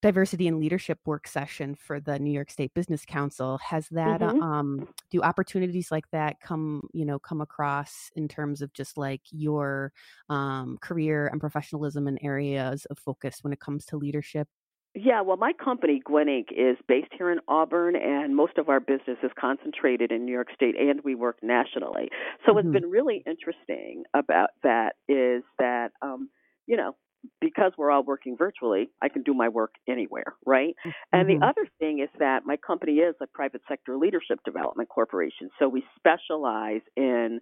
diversity 0.02 0.48
and 0.48 0.58
leadership 0.58 0.98
work 1.04 1.28
session 1.28 1.74
for 1.74 2.00
the 2.00 2.18
New 2.18 2.30
York 2.30 2.50
State 2.50 2.72
Business 2.74 3.04
Council. 3.04 3.58
Has 3.58 3.86
that 3.90 4.20
mm-hmm. 4.20 4.42
um 4.42 4.88
do 5.10 5.22
opportunities 5.22 5.90
like 5.90 6.08
that 6.12 6.40
come, 6.40 6.82
you 6.92 7.04
know, 7.04 7.18
come 7.18 7.40
across 7.40 8.10
in 8.16 8.28
terms 8.28 8.62
of 8.62 8.72
just 8.72 8.96
like 8.96 9.22
your 9.30 9.92
um 10.28 10.78
career 10.80 11.26
and 11.26 11.40
professionalism 11.40 12.06
and 12.06 12.18
areas 12.22 12.86
of 12.86 12.98
focus 12.98 13.38
when 13.42 13.52
it 13.52 13.60
comes 13.60 13.84
to 13.86 13.96
leadership? 13.96 14.48
Yeah, 14.94 15.20
well, 15.20 15.36
my 15.36 15.52
company, 15.52 16.02
Gwen 16.04 16.26
Inc., 16.26 16.46
is 16.50 16.76
based 16.88 17.12
here 17.16 17.30
in 17.30 17.38
Auburn, 17.46 17.94
and 17.94 18.34
most 18.34 18.58
of 18.58 18.68
our 18.68 18.80
business 18.80 19.18
is 19.22 19.30
concentrated 19.38 20.10
in 20.10 20.24
New 20.24 20.32
York 20.32 20.48
State, 20.52 20.74
and 20.76 21.00
we 21.04 21.14
work 21.14 21.38
nationally. 21.42 22.10
So, 22.44 22.52
mm-hmm. 22.52 22.54
what's 22.54 22.68
been 22.72 22.90
really 22.90 23.22
interesting 23.24 24.02
about 24.14 24.50
that 24.64 24.94
is 25.08 25.44
that, 25.60 25.92
um, 26.02 26.28
you 26.66 26.76
know, 26.76 26.96
because 27.40 27.72
we're 27.76 27.90
all 27.90 28.02
working 28.02 28.36
virtually, 28.36 28.90
I 29.02 29.08
can 29.08 29.22
do 29.22 29.34
my 29.34 29.48
work 29.48 29.74
anywhere, 29.88 30.34
right? 30.46 30.74
Mm-hmm. 30.86 30.90
And 31.12 31.28
the 31.28 31.34
mm-hmm. 31.34 31.42
other 31.42 31.68
thing 31.78 32.00
is 32.00 32.08
that 32.18 32.44
my 32.44 32.56
company 32.56 32.96
is 32.96 33.14
a 33.20 33.26
private 33.26 33.62
sector 33.68 33.96
leadership 33.96 34.40
development 34.44 34.88
corporation. 34.88 35.50
So 35.58 35.68
we 35.68 35.84
specialize 35.96 36.82
in, 36.96 37.40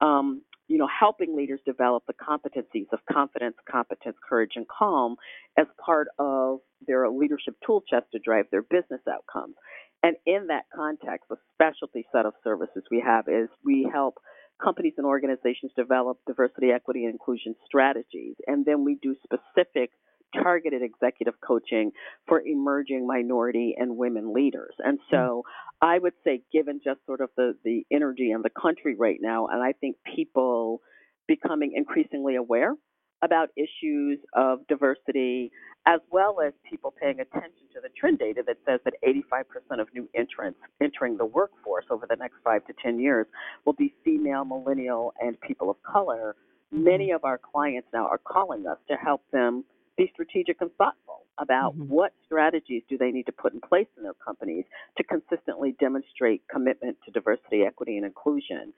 um, 0.00 0.42
you 0.68 0.78
know, 0.78 0.88
helping 0.88 1.36
leaders 1.36 1.60
develop 1.64 2.04
the 2.06 2.14
competencies 2.14 2.86
of 2.92 3.00
confidence, 3.10 3.56
competence, 3.70 4.16
courage, 4.28 4.52
and 4.56 4.66
calm 4.68 5.16
as 5.56 5.66
part 5.84 6.08
of 6.18 6.60
their 6.86 7.08
leadership 7.08 7.54
tool 7.64 7.82
chest 7.88 8.06
to 8.12 8.18
drive 8.18 8.46
their 8.50 8.62
business 8.62 9.00
outcomes. 9.08 9.54
And 10.02 10.16
in 10.26 10.48
that 10.48 10.64
context, 10.74 11.28
the 11.28 11.36
specialty 11.54 12.06
set 12.12 12.26
of 12.26 12.34
services 12.44 12.84
we 12.90 13.02
have 13.04 13.26
is 13.28 13.48
we 13.64 13.88
help 13.92 14.18
companies 14.62 14.94
and 14.96 15.06
organizations 15.06 15.72
develop 15.76 16.18
diversity, 16.26 16.70
equity, 16.70 17.04
and 17.04 17.12
inclusion 17.12 17.54
strategies. 17.66 18.34
And 18.46 18.64
then 18.64 18.84
we 18.84 18.96
do 19.00 19.14
specific 19.22 19.90
targeted 20.34 20.82
executive 20.82 21.34
coaching 21.40 21.92
for 22.26 22.40
emerging 22.40 23.06
minority 23.06 23.74
and 23.78 23.96
women 23.96 24.32
leaders. 24.32 24.74
And 24.78 24.98
so 25.10 25.16
mm-hmm. 25.16 25.86
I 25.86 25.98
would 25.98 26.14
say, 26.24 26.42
given 26.52 26.80
just 26.82 27.00
sort 27.06 27.20
of 27.20 27.30
the, 27.36 27.54
the 27.64 27.86
energy 27.90 28.30
in 28.30 28.42
the 28.42 28.50
country 28.50 28.94
right 28.98 29.18
now, 29.20 29.46
and 29.46 29.62
I 29.62 29.72
think 29.72 29.96
people 30.14 30.80
becoming 31.28 31.72
increasingly 31.74 32.36
aware 32.36 32.74
about 33.22 33.50
issues 33.56 34.18
of 34.34 34.66
diversity, 34.68 35.50
as 35.86 36.00
well 36.10 36.40
as 36.44 36.52
people 36.68 36.92
paying 37.00 37.20
attention 37.20 37.66
to 37.72 37.80
the 37.80 37.88
trend 37.98 38.18
data 38.18 38.42
that 38.46 38.56
says 38.66 38.80
that 38.84 38.94
85% 39.06 39.80
of 39.80 39.88
new 39.94 40.08
entrants 40.14 40.58
entering 40.80 41.16
the 41.16 41.24
workforce 41.24 41.84
over 41.90 42.06
the 42.08 42.16
next 42.16 42.36
five 42.44 42.66
to 42.66 42.74
10 42.82 42.98
years 42.98 43.26
will 43.64 43.72
be 43.72 43.94
female, 44.04 44.44
millennial, 44.44 45.12
and 45.20 45.40
people 45.40 45.70
of 45.70 45.76
color. 45.82 46.36
Many 46.72 47.12
of 47.12 47.24
our 47.24 47.38
clients 47.38 47.88
now 47.92 48.06
are 48.06 48.18
calling 48.18 48.66
us 48.66 48.78
to 48.88 48.96
help 48.96 49.22
them 49.32 49.64
be 49.96 50.10
strategic 50.12 50.60
and 50.60 50.70
thoughtful 50.76 51.22
about 51.38 51.74
mm-hmm. 51.74 51.92
what 51.92 52.12
strategies 52.24 52.82
do 52.88 52.96
they 52.98 53.10
need 53.10 53.26
to 53.26 53.32
put 53.32 53.52
in 53.52 53.60
place 53.60 53.86
in 53.96 54.02
their 54.02 54.14
companies 54.14 54.64
to 54.96 55.04
consistently 55.04 55.74
demonstrate 55.78 56.42
commitment 56.48 56.96
to 57.04 57.10
diversity, 57.10 57.62
equity, 57.66 57.96
and 57.96 58.06
inclusion 58.06 58.72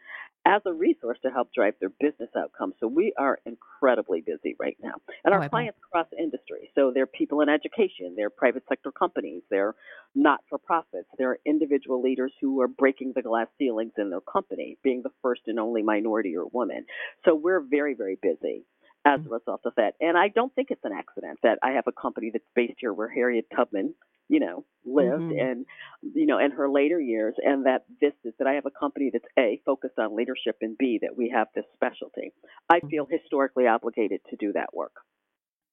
as 0.46 0.62
a 0.66 0.72
resource 0.72 1.18
to 1.22 1.30
help 1.30 1.52
drive 1.52 1.74
their 1.80 1.92
business 2.00 2.30
outcomes. 2.36 2.74
So 2.80 2.86
we 2.86 3.12
are 3.18 3.38
incredibly 3.44 4.20
busy 4.20 4.56
right 4.58 4.76
now. 4.82 4.94
And 5.24 5.34
oh, 5.34 5.38
our 5.38 5.44
oh, 5.44 5.48
clients 5.48 5.78
across 5.86 6.06
industry. 6.18 6.70
So 6.74 6.90
they're 6.94 7.06
people 7.06 7.40
in 7.40 7.48
education, 7.48 8.14
they're 8.16 8.30
private 8.30 8.62
sector 8.68 8.90
companies, 8.90 9.42
they're 9.50 9.74
not 10.14 10.40
for 10.48 10.58
profits, 10.58 11.08
they're 11.18 11.38
individual 11.44 12.02
leaders 12.02 12.32
who 12.40 12.60
are 12.60 12.68
breaking 12.68 13.12
the 13.14 13.22
glass 13.22 13.48
ceilings 13.58 13.92
in 13.98 14.10
their 14.10 14.20
company, 14.20 14.78
being 14.82 15.02
the 15.02 15.10
first 15.22 15.42
and 15.46 15.58
only 15.58 15.82
minority 15.82 16.36
or 16.36 16.46
woman. 16.46 16.86
So 17.24 17.34
we're 17.34 17.60
very, 17.60 17.94
very 17.94 18.18
busy 18.20 18.64
as 19.04 19.20
a 19.24 19.28
result 19.28 19.62
of 19.64 19.72
that. 19.76 19.94
And 20.00 20.16
I 20.18 20.28
don't 20.28 20.54
think 20.54 20.70
it's 20.70 20.84
an 20.84 20.92
accident 20.92 21.38
that 21.42 21.58
I 21.62 21.72
have 21.72 21.86
a 21.86 21.92
company 21.92 22.30
that's 22.32 22.44
based 22.54 22.74
here 22.78 22.92
where 22.92 23.08
Harriet 23.08 23.46
Tubman, 23.54 23.94
you 24.28 24.40
know, 24.40 24.64
lived 24.84 25.22
mm-hmm. 25.22 25.38
and 25.38 25.66
you 26.14 26.26
know, 26.26 26.38
in 26.38 26.50
her 26.50 26.68
later 26.68 27.00
years 27.00 27.34
and 27.42 27.66
that 27.66 27.84
this 28.00 28.12
is 28.24 28.34
that 28.38 28.46
I 28.46 28.54
have 28.54 28.66
a 28.66 28.70
company 28.70 29.10
that's 29.12 29.24
A 29.38 29.60
focused 29.64 29.98
on 29.98 30.16
leadership 30.16 30.56
and 30.60 30.76
B 30.76 30.98
that 31.02 31.16
we 31.16 31.30
have 31.34 31.48
this 31.54 31.64
specialty. 31.74 32.32
I 32.68 32.80
feel 32.80 33.04
mm-hmm. 33.04 33.14
historically 33.14 33.66
obligated 33.66 34.20
to 34.30 34.36
do 34.36 34.52
that 34.52 34.74
work. 34.74 34.94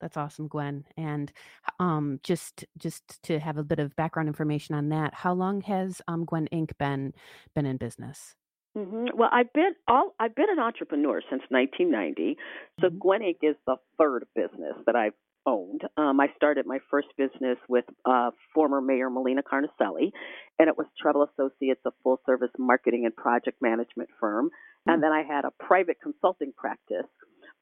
That's 0.01 0.17
awesome, 0.17 0.47
Gwen. 0.47 0.85
And 0.97 1.31
um, 1.79 2.19
just 2.21 2.65
just 2.77 3.23
to 3.23 3.39
have 3.39 3.57
a 3.57 3.63
bit 3.63 3.79
of 3.79 3.95
background 3.95 4.27
information 4.27 4.75
on 4.75 4.89
that, 4.89 5.13
how 5.13 5.33
long 5.33 5.61
has 5.61 6.01
um, 6.07 6.25
Gwen 6.25 6.47
Inc. 6.51 6.77
been 6.77 7.13
been 7.53 7.65
in 7.65 7.77
business? 7.77 8.35
Mm-hmm. 8.77 9.17
Well, 9.17 9.29
I've 9.31 9.51
been 9.53 9.73
all 9.87 10.13
I've 10.19 10.35
been 10.35 10.49
an 10.49 10.59
entrepreneur 10.59 11.21
since 11.29 11.43
1990. 11.49 12.37
So 12.81 12.87
mm-hmm. 12.87 12.97
Gwen 12.97 13.21
Inc. 13.21 13.37
is 13.41 13.55
the 13.65 13.77
third 13.97 14.25
business 14.35 14.75
that 14.85 14.95
I've 14.95 15.13
owned. 15.45 15.81
Um, 15.97 16.19
I 16.19 16.27
started 16.35 16.65
my 16.65 16.79
first 16.89 17.07
business 17.17 17.57
with 17.69 17.85
uh, 18.05 18.31
former 18.53 18.81
Mayor 18.81 19.09
Melina 19.09 19.43
Carnicelli, 19.43 20.11
and 20.59 20.67
it 20.67 20.77
was 20.77 20.87
Treble 20.99 21.27
Associates, 21.31 21.81
a 21.85 21.91
full 22.03 22.19
service 22.25 22.49
marketing 22.57 23.05
and 23.05 23.15
project 23.15 23.61
management 23.61 24.09
firm. 24.19 24.47
Mm-hmm. 24.47 24.91
And 24.91 25.03
then 25.03 25.11
I 25.11 25.23
had 25.23 25.45
a 25.45 25.51
private 25.51 25.97
consulting 26.01 26.51
practice 26.57 27.07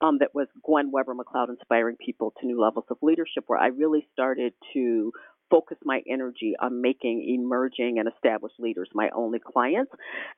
um, 0.01 0.17
that 0.19 0.33
was 0.33 0.47
Gwen 0.63 0.91
Webber 0.91 1.13
McLeod 1.13 1.49
Inspiring 1.49 1.97
People 2.03 2.33
to 2.39 2.47
New 2.47 2.59
Levels 2.59 2.85
of 2.89 2.97
Leadership, 3.01 3.43
where 3.47 3.59
I 3.59 3.67
really 3.67 4.07
started 4.13 4.53
to 4.73 5.11
focus 5.53 5.77
my 5.85 6.01
energy 6.09 6.55
on 6.59 6.81
making 6.81 7.23
emerging 7.29 7.99
and 7.99 8.09
established 8.11 8.55
leaders 8.57 8.89
my 8.95 9.09
only 9.15 9.37
clients. 9.37 9.91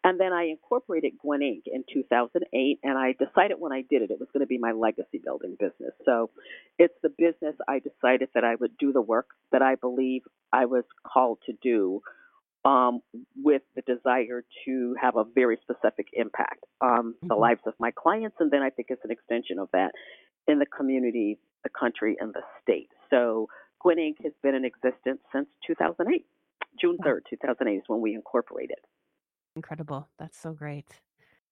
And 0.03 0.19
then 0.19 0.33
I 0.33 0.47
incorporated 0.47 1.13
Gwen 1.21 1.39
Inc. 1.39 1.61
in 1.67 1.85
2008, 1.93 2.79
and 2.83 2.97
I 2.97 3.13
decided 3.13 3.55
when 3.57 3.71
I 3.71 3.83
did 3.89 4.01
it, 4.01 4.11
it 4.11 4.19
was 4.19 4.27
going 4.33 4.41
to 4.41 4.45
be 4.45 4.57
my 4.57 4.73
legacy 4.73 5.21
building 5.23 5.55
business. 5.57 5.93
So 6.03 6.31
it's 6.77 6.93
the 7.01 7.07
business 7.17 7.55
I 7.65 7.79
decided 7.79 8.27
that 8.35 8.43
I 8.43 8.55
would 8.55 8.77
do 8.77 8.91
the 8.91 9.01
work 9.01 9.27
that 9.53 9.61
I 9.61 9.75
believe 9.75 10.23
I 10.51 10.65
was 10.65 10.83
called 11.07 11.39
to 11.45 11.53
do. 11.63 12.01
Um, 12.65 13.01
with 13.43 13.61
the 13.75 13.83
desire 13.83 14.43
to 14.65 14.95
have 14.99 15.17
a 15.17 15.23
very 15.23 15.59
specific 15.61 16.07
impact 16.13 16.63
on 16.81 17.13
mm-hmm. 17.13 17.27
the 17.27 17.35
lives 17.35 17.59
of 17.67 17.75
my 17.77 17.91
clients, 17.91 18.37
and 18.39 18.49
then 18.49 18.63
I 18.63 18.71
think 18.71 18.87
it's 18.89 19.03
an 19.03 19.11
extension 19.11 19.59
of 19.59 19.69
that 19.71 19.91
in 20.47 20.57
the 20.57 20.65
community, 20.65 21.37
the 21.63 21.69
country, 21.69 22.17
and 22.19 22.33
the 22.33 22.41
state. 22.63 22.89
So 23.11 23.49
Gwen 23.85 23.97
Inc. 23.97 24.23
has 24.23 24.33
been 24.41 24.55
in 24.55 24.65
existence 24.65 25.19
since 25.31 25.47
2008. 25.67 26.25
June 26.81 26.97
3rd, 27.05 27.19
2008 27.29 27.75
is 27.75 27.83
when 27.85 28.01
we 28.01 28.15
incorporated. 28.15 28.79
Incredible. 29.55 30.09
That's 30.17 30.41
so 30.41 30.53
great. 30.53 30.87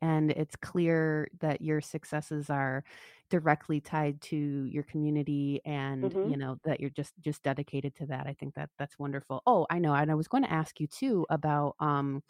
And 0.02 0.32
it's 0.32 0.56
clear 0.56 1.28
that 1.42 1.62
your 1.62 1.80
successes 1.80 2.50
are 2.50 2.84
directly 3.30 3.80
tied 3.80 4.20
to 4.22 4.36
your 4.36 4.82
community 4.84 5.62
and 5.64 6.04
mm-hmm. 6.04 6.30
you 6.30 6.38
know 6.38 6.58
that 6.66 6.80
you're 6.80 6.90
just 6.90 7.14
just 7.22 7.42
dedicated 7.44 7.96
to 7.98 8.08
that. 8.08 8.26
I 8.26 8.34
think 8.34 8.56
that 8.56 8.70
that's 8.80 8.98
wonderful. 8.98 9.44
Oh, 9.46 9.68
I 9.70 9.78
know. 9.78 9.94
And 9.94 10.10
I 10.12 10.16
was 10.16 10.28
going 10.28 10.44
to 10.44 10.52
ask 10.52 10.80
you 10.80 10.88
too 10.88 11.26
about 11.30 11.76
um 11.80 12.24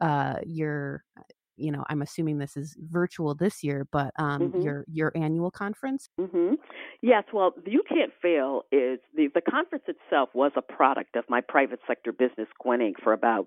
uh 0.00 0.36
your 0.46 1.04
you 1.56 1.70
know 1.70 1.84
i'm 1.88 2.02
assuming 2.02 2.38
this 2.38 2.56
is 2.56 2.76
virtual 2.90 3.34
this 3.34 3.62
year 3.62 3.86
but 3.90 4.12
um 4.18 4.42
mm-hmm. 4.42 4.60
your 4.60 4.84
your 4.88 5.12
annual 5.14 5.50
conference 5.50 6.08
mm-hmm. 6.20 6.54
yes 7.00 7.24
well 7.32 7.52
you 7.66 7.82
can't 7.88 8.12
fail 8.20 8.62
is 8.72 8.98
the 9.14 9.28
the 9.34 9.40
conference 9.40 9.84
itself 9.86 10.28
was 10.34 10.52
a 10.56 10.62
product 10.62 11.16
of 11.16 11.24
my 11.28 11.40
private 11.40 11.80
sector 11.86 12.12
business 12.12 12.48
Gwen 12.60 12.80
Inc. 12.80 12.94
for 13.02 13.12
about 13.12 13.46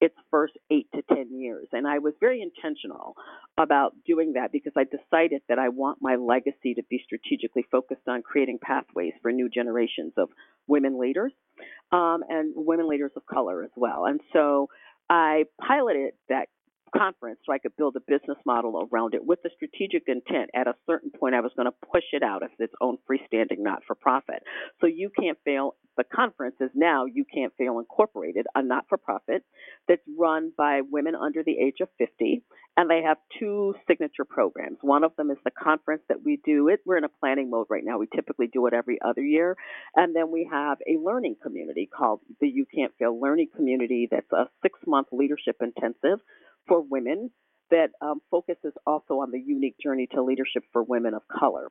its 0.00 0.14
first 0.30 0.54
eight 0.70 0.86
to 0.94 1.02
ten 1.14 1.28
years 1.30 1.68
and 1.72 1.86
i 1.86 1.98
was 1.98 2.14
very 2.20 2.42
intentional 2.42 3.14
about 3.58 3.92
doing 4.06 4.34
that 4.34 4.52
because 4.52 4.72
i 4.76 4.84
decided 4.84 5.42
that 5.48 5.58
i 5.58 5.68
want 5.68 5.98
my 6.00 6.16
legacy 6.16 6.74
to 6.74 6.82
be 6.88 7.00
strategically 7.04 7.64
focused 7.70 8.06
on 8.08 8.22
creating 8.22 8.58
pathways 8.62 9.12
for 9.22 9.32
new 9.32 9.48
generations 9.48 10.12
of 10.16 10.28
women 10.66 10.98
leaders 10.98 11.32
um, 11.92 12.20
and 12.28 12.52
women 12.54 12.88
leaders 12.88 13.12
of 13.16 13.26
color 13.26 13.62
as 13.62 13.70
well 13.76 14.04
and 14.06 14.20
so 14.32 14.68
I 15.10 15.44
piloted 15.60 16.12
that 16.28 16.46
conference 16.96 17.40
so 17.44 17.52
I 17.52 17.58
could 17.58 17.76
build 17.76 17.96
a 17.96 18.00
business 18.00 18.38
model 18.44 18.88
around 18.92 19.14
it 19.14 19.24
with 19.24 19.42
the 19.42 19.50
strategic 19.54 20.04
intent 20.06 20.50
at 20.54 20.66
a 20.66 20.74
certain 20.86 21.10
point 21.10 21.34
I 21.34 21.40
was 21.40 21.52
going 21.56 21.66
to 21.66 21.86
push 21.92 22.04
it 22.12 22.22
out 22.22 22.42
as 22.42 22.50
its 22.58 22.74
own 22.80 22.98
freestanding 23.08 23.58
not 23.58 23.82
for 23.86 23.94
profit. 23.94 24.42
So 24.80 24.86
you 24.86 25.10
can't 25.18 25.38
fail. 25.44 25.76
The 25.96 26.04
conference 26.04 26.56
is 26.60 26.70
now 26.74 27.04
You 27.04 27.24
Can't 27.32 27.52
Fail 27.58 27.78
Incorporated, 27.78 28.46
a 28.54 28.62
not 28.62 28.86
for 28.88 28.96
profit 28.96 29.44
that's 29.88 30.02
run 30.18 30.52
by 30.56 30.80
women 30.88 31.14
under 31.14 31.42
the 31.42 31.58
age 31.58 31.78
of 31.80 31.88
50. 31.98 32.42
And 32.76 32.88
they 32.88 33.02
have 33.02 33.18
two 33.38 33.74
signature 33.86 34.24
programs. 34.24 34.78
One 34.80 35.04
of 35.04 35.14
them 35.16 35.30
is 35.30 35.36
the 35.44 35.50
conference 35.50 36.02
that 36.08 36.24
we 36.24 36.40
do. 36.44 36.68
It 36.68 36.80
we're 36.86 36.96
in 36.96 37.04
a 37.04 37.10
planning 37.20 37.50
mode 37.50 37.66
right 37.68 37.84
now. 37.84 37.98
We 37.98 38.06
typically 38.14 38.46
do 38.46 38.66
it 38.66 38.72
every 38.72 38.98
other 39.04 39.22
year. 39.22 39.56
And 39.96 40.14
then 40.16 40.30
we 40.30 40.48
have 40.50 40.78
a 40.86 40.98
learning 40.98 41.36
community 41.42 41.88
called 41.94 42.20
the 42.40 42.48
You 42.48 42.64
Can't 42.72 42.92
Fail 42.98 43.20
Learning 43.20 43.48
Community 43.54 44.08
that's 44.10 44.32
a 44.32 44.48
six 44.62 44.78
month 44.86 45.08
leadership 45.12 45.56
intensive 45.60 46.20
for 46.66 46.80
women 46.80 47.30
that 47.70 47.90
um, 48.00 48.20
focuses 48.30 48.72
also 48.86 49.20
on 49.20 49.30
the 49.30 49.38
unique 49.38 49.76
journey 49.82 50.08
to 50.12 50.22
leadership 50.22 50.64
for 50.72 50.82
women 50.82 51.14
of 51.14 51.22
color. 51.28 51.68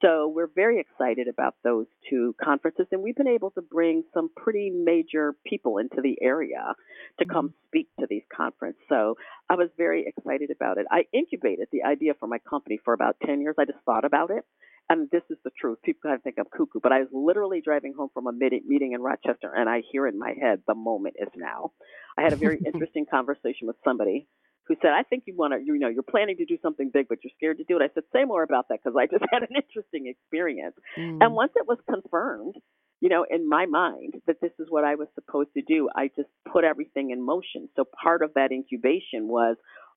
So 0.00 0.28
we're 0.28 0.50
very 0.54 0.78
excited 0.78 1.26
about 1.26 1.54
those 1.64 1.86
two 2.08 2.34
conferences, 2.42 2.86
and 2.92 3.02
we've 3.02 3.16
been 3.16 3.26
able 3.26 3.50
to 3.52 3.62
bring 3.62 4.04
some 4.14 4.30
pretty 4.36 4.70
major 4.70 5.34
people 5.46 5.78
into 5.78 6.00
the 6.02 6.16
area 6.22 6.74
to 7.18 7.24
come 7.24 7.48
mm-hmm. 7.48 7.66
speak 7.68 7.88
to 7.98 8.06
these 8.08 8.22
conferences. 8.34 8.80
So 8.88 9.16
I 9.48 9.56
was 9.56 9.70
very 9.76 10.04
excited 10.06 10.50
about 10.50 10.78
it. 10.78 10.86
I 10.90 11.04
incubated 11.12 11.68
the 11.72 11.82
idea 11.82 12.12
for 12.20 12.26
my 12.26 12.38
company 12.38 12.78
for 12.84 12.92
about 12.94 13.16
10 13.26 13.40
years. 13.40 13.56
I 13.58 13.64
just 13.64 13.82
thought 13.84 14.04
about 14.04 14.30
it. 14.30 14.44
And 14.90 15.08
this 15.10 15.22
is 15.28 15.36
the 15.44 15.50
truth. 15.50 15.78
People 15.84 16.00
kind 16.04 16.14
of 16.14 16.22
think 16.22 16.36
I'm 16.38 16.46
cuckoo, 16.46 16.80
but 16.82 16.92
I 16.92 17.00
was 17.00 17.08
literally 17.12 17.60
driving 17.62 17.92
home 17.96 18.08
from 18.14 18.26
a 18.26 18.32
meeting 18.32 18.92
in 18.92 19.02
Rochester, 19.02 19.52
and 19.54 19.68
I 19.68 19.82
hear 19.92 20.06
in 20.06 20.18
my 20.18 20.32
head, 20.40 20.62
the 20.66 20.74
moment 20.74 21.16
is 21.20 21.28
now. 21.36 21.72
I 22.16 22.22
had 22.22 22.32
a 22.32 22.36
very 22.36 22.58
interesting 22.66 23.04
conversation 23.10 23.66
with 23.66 23.76
somebody 23.84 24.26
who 24.68 24.76
said, 24.80 24.90
I 24.92 25.02
think 25.02 25.24
you 25.26 25.34
want 25.36 25.54
to, 25.54 25.60
you 25.64 25.78
know, 25.78 25.88
you're 25.88 26.02
planning 26.02 26.36
to 26.36 26.44
do 26.44 26.58
something 26.62 26.90
big, 26.92 27.08
but 27.08 27.18
you're 27.24 27.32
scared 27.36 27.58
to 27.58 27.64
do 27.64 27.78
it. 27.78 27.82
I 27.82 27.94
said, 27.94 28.04
say 28.12 28.24
more 28.24 28.42
about 28.42 28.68
that 28.68 28.80
because 28.82 28.96
I 28.98 29.06
just 29.06 29.24
had 29.32 29.42
an 29.42 29.56
interesting 29.56 30.06
experience. 30.06 30.76
Mm. 30.96 31.18
And 31.22 31.34
once 31.34 31.52
it 31.56 31.66
was 31.66 31.78
confirmed, 31.90 32.54
you 33.00 33.08
know, 33.08 33.24
in 33.28 33.48
my 33.48 33.66
mind 33.66 34.14
that 34.26 34.40
this 34.40 34.52
is 34.58 34.66
what 34.68 34.84
I 34.84 34.96
was 34.96 35.08
supposed 35.14 35.50
to 35.54 35.62
do, 35.62 35.88
I 35.94 36.10
just 36.16 36.28
put 36.50 36.64
everything 36.64 37.10
in 37.10 37.24
motion. 37.24 37.68
So 37.76 37.84
part 37.84 38.22
of 38.22 38.34
that 38.34 38.52
incubation 38.52 39.28
was 39.28 39.56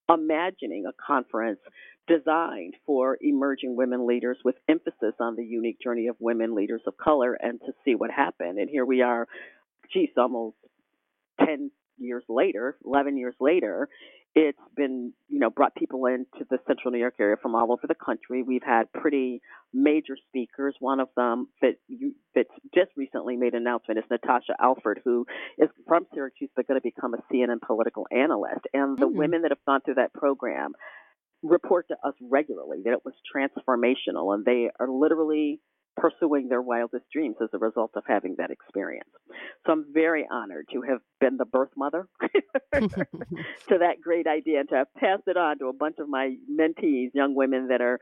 imagining 0.09 0.85
a 0.87 0.93
conference 1.05 1.59
designed 2.07 2.75
for 2.85 3.17
emerging 3.21 3.75
women 3.75 4.07
leaders 4.07 4.37
with 4.43 4.55
emphasis 4.67 5.13
on 5.19 5.35
the 5.35 5.45
unique 5.45 5.79
journey 5.81 6.07
of 6.07 6.15
women 6.19 6.55
leaders 6.55 6.81
of 6.87 6.97
color 6.97 7.33
and 7.33 7.59
to 7.61 7.73
see 7.85 7.95
what 7.95 8.11
happened. 8.11 8.57
And 8.57 8.69
here 8.69 8.85
we 8.85 9.01
are, 9.01 9.27
geez, 9.93 10.09
almost 10.17 10.57
10 11.39 11.71
years 11.97 12.23
later, 12.27 12.77
11 12.85 13.17
years 13.17 13.35
later, 13.39 13.87
it's 14.33 14.57
been, 14.77 15.11
you 15.27 15.39
know, 15.39 15.49
brought 15.49 15.75
people 15.75 16.05
into 16.05 16.45
the 16.49 16.57
central 16.65 16.91
New 16.91 16.99
York 16.99 17.15
area 17.19 17.35
from 17.41 17.53
all 17.53 17.71
over 17.71 17.85
the 17.87 17.95
country. 17.95 18.43
We've 18.43 18.63
had 18.63 18.91
pretty 18.93 19.41
major 19.73 20.15
speakers. 20.29 20.75
One 20.79 21.01
of 21.01 21.09
them 21.17 21.47
that 21.61 21.75
you, 21.87 22.15
that 22.35 22.45
just 22.73 22.91
recently 22.95 23.35
made 23.35 23.53
an 23.53 23.61
announcement 23.61 23.99
is 23.99 24.05
Natasha 24.09 24.53
Alford, 24.59 25.01
who 25.03 25.25
is 25.57 25.69
from 25.85 26.05
Syracuse 26.13 26.49
but 26.55 26.67
going 26.67 26.79
to 26.79 26.83
become 26.83 27.13
a 27.13 27.33
CNN 27.33 27.59
political 27.65 28.07
analyst. 28.09 28.61
And 28.73 28.97
the 28.97 29.07
mm-hmm. 29.07 29.17
women 29.17 29.41
that 29.41 29.51
have 29.51 29.65
gone 29.65 29.81
through 29.81 29.95
that 29.95 30.13
program 30.13 30.73
report 31.43 31.87
to 31.89 31.95
us 32.07 32.13
regularly 32.21 32.77
that 32.85 32.93
it 32.93 33.03
was 33.03 33.13
transformational, 33.35 34.33
and 34.33 34.45
they 34.45 34.69
are 34.79 34.89
literally 34.89 35.59
pursuing 35.97 36.47
their 36.47 36.61
wildest 36.61 37.05
dreams 37.13 37.35
as 37.41 37.49
a 37.53 37.57
result 37.57 37.91
of 37.95 38.03
having 38.07 38.35
that 38.37 38.51
experience. 38.51 39.09
So 39.65 39.73
I'm 39.73 39.85
very 39.93 40.27
honored 40.31 40.67
to 40.73 40.81
have 40.81 40.99
been 41.19 41.37
the 41.37 41.45
birth 41.45 41.71
mother 41.75 42.07
to 42.73 42.89
that 43.69 44.01
great 44.01 44.27
idea 44.27 44.61
and 44.61 44.69
to 44.69 44.75
have 44.75 44.93
passed 44.97 45.23
it 45.27 45.37
on 45.37 45.59
to 45.59 45.67
a 45.67 45.73
bunch 45.73 45.97
of 45.99 46.07
my 46.07 46.35
mentees, 46.49 47.11
young 47.13 47.35
women 47.35 47.67
that 47.69 47.81
are 47.81 47.99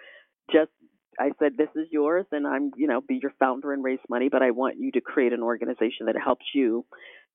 just 0.51 0.71
I 1.19 1.31
said, 1.37 1.57
this 1.57 1.67
is 1.75 1.87
yours, 1.91 2.25
and 2.31 2.47
I'm, 2.47 2.71
you 2.77 2.87
know, 2.87 3.01
be 3.01 3.19
your 3.21 3.33
founder 3.39 3.73
and 3.73 3.83
raise 3.83 3.99
money, 4.09 4.29
but 4.31 4.41
I 4.41 4.51
want 4.51 4.75
you 4.79 4.91
to 4.93 5.01
create 5.01 5.33
an 5.33 5.41
organization 5.41 6.05
that 6.05 6.15
helps 6.15 6.45
you 6.53 6.85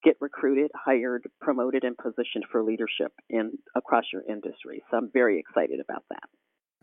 get 0.03 0.17
recruited, 0.21 0.71
hired, 0.75 1.25
promoted, 1.41 1.85
and 1.85 1.97
positioned 1.97 2.45
for 2.51 2.63
leadership 2.63 3.13
in 3.29 3.53
across 3.75 4.05
your 4.13 4.23
industry. 4.27 4.83
So 4.91 4.97
I'm 4.97 5.11
very 5.13 5.39
excited 5.39 5.81
about 5.81 6.05
that. 6.09 6.23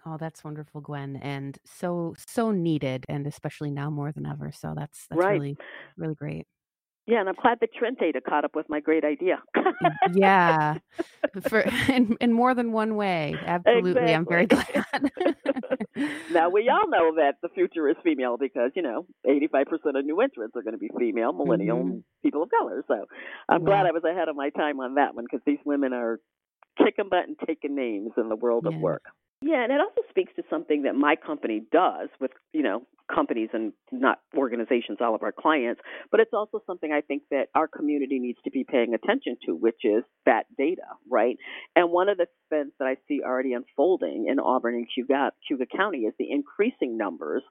Oh, 0.05 0.17
that's 0.17 0.43
wonderful, 0.43 0.81
Gwen, 0.81 1.17
and 1.17 1.57
so 1.65 2.15
so 2.17 2.51
needed, 2.51 3.05
and 3.07 3.27
especially 3.27 3.69
now 3.71 3.89
more 3.91 4.11
than 4.11 4.25
ever. 4.25 4.51
So 4.51 4.73
that's 4.75 5.07
that's 5.07 5.27
Right. 5.27 5.29
really 5.29 5.59
really 5.97 6.15
great. 6.15 6.47
Yeah, 7.07 7.19
and 7.19 7.29
I'm 7.29 7.35
glad 7.35 7.59
that 7.61 7.73
trend 7.73 7.97
data 7.97 8.21
caught 8.21 8.45
up 8.45 8.55
with 8.55 8.69
my 8.69 8.79
great 8.79 9.03
idea. 9.03 9.41
Yeah, 10.05 10.77
for 11.43 11.61
in 11.89 12.15
in 12.21 12.33
more 12.33 12.53
than 12.53 12.71
one 12.71 12.95
way. 12.95 13.43
Absolutely, 13.45 14.13
I'm 14.13 14.27
very 14.27 14.47
glad. 14.47 14.65
now 16.29 16.49
we 16.49 16.69
all 16.69 16.87
know 16.89 17.15
that 17.15 17.35
the 17.41 17.49
future 17.49 17.89
is 17.89 17.95
female 18.03 18.37
because 18.37 18.71
you 18.75 18.81
know 18.81 19.05
85% 19.27 19.97
of 19.97 20.05
new 20.05 20.19
entrants 20.21 20.55
are 20.55 20.63
going 20.63 20.73
to 20.73 20.79
be 20.79 20.89
female, 20.97 21.33
millennial, 21.33 21.85
Mhm. 21.85 22.03
people 22.23 22.43
of 22.43 22.49
color. 22.49 22.83
So 22.87 23.05
I'm 23.49 23.63
glad 23.63 23.85
I 23.85 23.91
was 23.91 24.03
ahead 24.03 24.29
of 24.29 24.35
my 24.35 24.49
time 24.49 24.79
on 24.79 24.95
that 24.95 25.15
one 25.15 25.25
because 25.25 25.43
these 25.45 25.59
women 25.65 25.93
are 25.93 26.19
kicking 26.77 27.09
butt 27.09 27.27
and 27.27 27.37
taking 27.47 27.75
names 27.75 28.11
in 28.17 28.29
the 28.29 28.35
world 28.35 28.67
of 28.67 28.75
work. 28.77 29.03
Yeah, 29.41 29.63
and 29.63 29.71
it 29.71 29.79
also 29.81 30.01
speaks 30.09 30.33
to 30.35 30.43
something 30.49 30.83
that 30.83 30.95
my 30.95 31.15
company 31.15 31.63
does 31.71 32.09
with, 32.19 32.31
you 32.53 32.61
know, 32.61 32.83
companies 33.13 33.49
and 33.53 33.73
not 33.91 34.19
organizations, 34.37 34.99
all 35.01 35.15
of 35.15 35.23
our 35.23 35.31
clients, 35.31 35.81
but 36.11 36.19
it's 36.19 36.33
also 36.33 36.61
something 36.65 36.91
I 36.93 37.01
think 37.01 37.23
that 37.31 37.47
our 37.55 37.67
community 37.67 38.19
needs 38.19 38.37
to 38.45 38.51
be 38.51 38.63
paying 38.63 38.93
attention 38.93 39.37
to, 39.45 39.53
which 39.55 39.83
is 39.83 40.03
that 40.25 40.43
data, 40.57 40.83
right? 41.09 41.37
And 41.75 41.91
one 41.91 42.07
of 42.07 42.17
the 42.17 42.27
trends 42.49 42.71
that 42.79 42.85
I 42.85 42.97
see 43.07 43.21
already 43.25 43.53
unfolding 43.53 44.27
in 44.29 44.39
Auburn 44.39 44.75
and 44.75 44.87
Cayuga, 44.93 45.31
Cayuga 45.47 45.65
County 45.65 45.99
is 45.99 46.13
the 46.19 46.31
increasing 46.31 46.95
numbers 46.95 47.41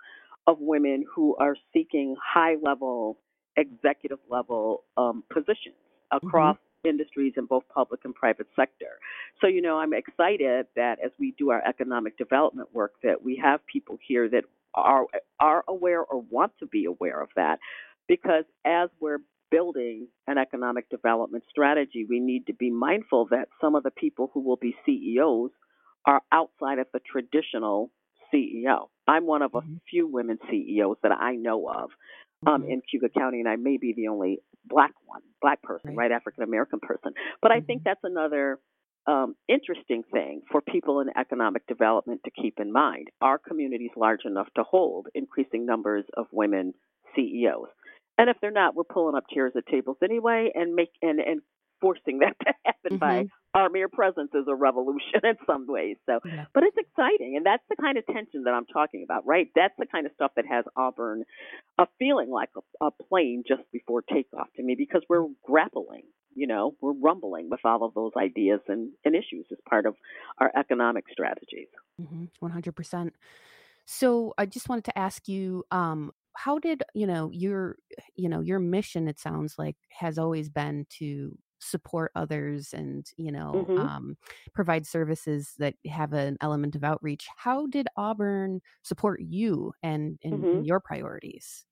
of 0.47 0.59
women 0.61 1.05
who 1.15 1.37
are 1.37 1.57
seeking 1.73 2.17
high 2.23 2.55
level, 2.63 3.19
executive 3.57 4.19
level 4.31 4.85
um, 4.97 5.25
positions 5.31 5.75
Mhm. 6.13 6.29
across 6.29 6.57
industries 6.85 7.35
in 7.37 7.47
both 7.47 7.65
public 7.73 8.01
and 8.05 8.15
private 8.15 8.47
sector. 8.57 8.99
So, 9.41 9.47
you 9.47 9.63
know, 9.63 9.79
I'm 9.79 9.93
excited 9.93 10.67
that 10.77 10.99
as 11.05 11.11
we 11.19 11.35
do 11.39 11.51
our 11.51 11.63
economic 11.67 12.17
development 12.19 12.69
work 12.73 12.93
that 13.03 13.23
we 13.23 13.41
have 13.43 13.61
people 13.67 13.99
here 14.07 14.29
that 14.29 14.45
are 14.75 15.07
are 15.41 15.65
aware 15.69 16.01
or 16.01 16.23
want 16.31 16.53
to 16.61 16.67
be 16.67 16.85
aware 16.85 17.21
of 17.21 17.29
that 17.35 17.59
because 18.07 18.45
as 18.65 18.89
we're 19.01 19.19
building 19.51 20.07
an 20.29 20.39
economic 20.39 20.89
development 20.91 21.43
strategy, 21.51 22.07
we 22.09 22.21
need 22.21 22.47
to 22.47 22.55
be 22.55 22.71
mindful 22.71 23.27
that 23.31 23.49
some 23.61 23.75
of 23.75 23.83
the 23.83 23.91
people 23.91 24.31
who 24.33 24.41
will 24.41 24.57
be 24.57 24.77
CEOs 24.87 25.51
are 26.07 26.23
outside 26.31 26.79
of 26.79 26.87
the 26.93 27.01
traditional 27.01 27.91
CEO. 28.33 28.89
I'm 29.09 29.27
one 29.27 29.43
of 29.43 29.55
a 29.57 29.61
Mhm. 29.61 29.81
few 29.91 30.07
women 30.07 30.39
CEOs 30.49 30.99
that 31.03 31.11
I 31.11 31.35
know 31.35 31.69
of 31.69 31.91
um, 32.47 32.65
in 32.65 32.81
Cayuga 32.91 33.09
County, 33.09 33.41
and 33.41 33.49
I 33.49 33.57
may 33.57 33.77
be 33.77 33.93
the 33.95 34.09
only 34.09 34.41
black 34.65 34.93
one, 35.07 35.23
black 35.43 35.63
person, 35.63 35.91
Right. 35.91 36.11
right, 36.11 36.13
African 36.13 36.43
American 36.43 36.81
person. 36.81 37.13
But 37.43 37.53
I 37.53 37.61
think 37.61 37.83
Mhm. 37.83 37.85
that's 37.85 38.05
another 38.05 38.59
um, 39.07 39.35
interesting 39.49 40.03
thing 40.05 40.43
for 40.51 40.61
people 40.61 41.01
in 41.01 41.09
economic 41.17 41.67
development 41.67 42.23
to 42.25 42.31
keep 42.31 42.61
in 42.61 42.71
mind. 42.71 43.09
Our 43.23 43.39
community 43.39 43.87
is 43.87 43.97
large 43.97 44.25
enough 44.27 44.49
to 44.55 44.63
hold 44.63 45.09
increasing 45.15 45.65
numbers 45.65 46.05
of 46.15 46.27
women 46.33 46.75
CEOs, 47.15 47.69
and 48.19 48.29
if 48.29 48.39
they're 48.41 48.51
not, 48.51 48.75
we're 48.75 48.85
pulling 48.85 49.17
up 49.17 49.25
chairs 49.33 49.55
at 49.57 49.67
tables 49.67 49.97
anyway, 50.03 50.53
and 50.55 50.75
make 50.75 50.91
and 51.03 51.19
and 51.21 51.41
forcing 51.81 52.19
that 52.21 52.37
to 52.47 52.55
happen 52.65 52.99
by 52.99 53.25
Mhm. 53.25 53.31
our 53.55 53.69
mere 53.69 53.89
presence 53.89 54.31
is 54.35 54.47
a 54.49 54.55
revolution 54.55 55.21
in 55.25 55.37
some 55.47 55.67
ways. 55.67 55.97
So 56.07 56.21
Yeah. 56.23 56.47
but 56.55 56.63
it's 56.65 56.77
exciting, 56.77 57.35
and 57.37 57.45
that's 57.45 57.65
the 57.69 57.77
kind 57.77 57.99
of 57.99 58.07
tension 58.07 58.45
that 58.45 58.55
I'm 58.55 58.67
talking 58.67 59.03
about, 59.05 59.27
right? 59.27 59.49
That's 59.55 59.75
the 59.79 59.87
kind 59.87 60.07
of 60.07 60.13
stuff 60.15 60.33
that 60.37 60.47
has 60.47 60.65
Auburn 60.77 61.25
a 61.79 61.87
feeling 61.99 62.31
like 62.31 62.51
a, 62.57 62.87
a 62.87 62.91
plane 62.91 63.45
just 63.47 63.63
before 63.73 64.03
takeoff 64.03 64.49
to 64.57 64.63
me 64.63 64.75
because 64.77 65.03
we're 65.09 65.27
grappling, 65.45 66.05
you 66.35 66.47
know, 66.47 66.77
we're 66.81 66.93
rumbling 66.95 67.51
with 67.51 67.61
all 67.65 67.85
of 67.85 67.95
those 67.95 68.13
ideas 68.17 68.61
and, 68.69 68.93
and 69.05 69.15
issues 69.15 69.47
as 69.51 69.59
part 69.69 69.87
of 69.87 69.97
our 70.39 70.51
economic 70.57 71.05
strategies. 71.11 71.69
Mhm. 72.01 72.31
100%. 72.39 73.15
So 73.87 74.35
I 74.39 74.47
just 74.47 74.69
wanted 74.69 74.85
to 74.87 74.99
ask 74.99 75.29
you, 75.29 75.65
um, 75.71 76.13
how 76.37 76.59
did 76.59 76.83
you 76.95 77.07
know 77.07 77.31
your 77.33 77.77
you 78.17 78.29
know 78.29 78.41
your 78.41 78.59
mission? 78.61 79.09
It 79.09 79.19
sounds 79.19 79.59
like 79.59 79.77
has 79.91 80.19
always 80.19 80.49
been 80.49 80.87
to 80.99 81.39
support 81.61 82.13
others 82.15 82.73
and 82.75 83.07
you 83.17 83.33
know 83.33 83.69
Mhm. 83.69 83.91
um, 83.91 84.17
provide 84.55 84.87
services 84.87 85.55
that 85.59 85.75
have 85.87 86.13
an 86.13 86.37
element 86.41 86.77
of 86.77 86.85
outreach. 86.85 87.29
How 87.37 87.67
did 87.67 87.89
Auburn 87.97 88.61
support 88.83 89.21
you 89.23 89.73
and 89.83 90.19
and, 90.25 90.49
Mhm. 90.49 90.65
your 90.65 90.81
priorities? 90.81 91.65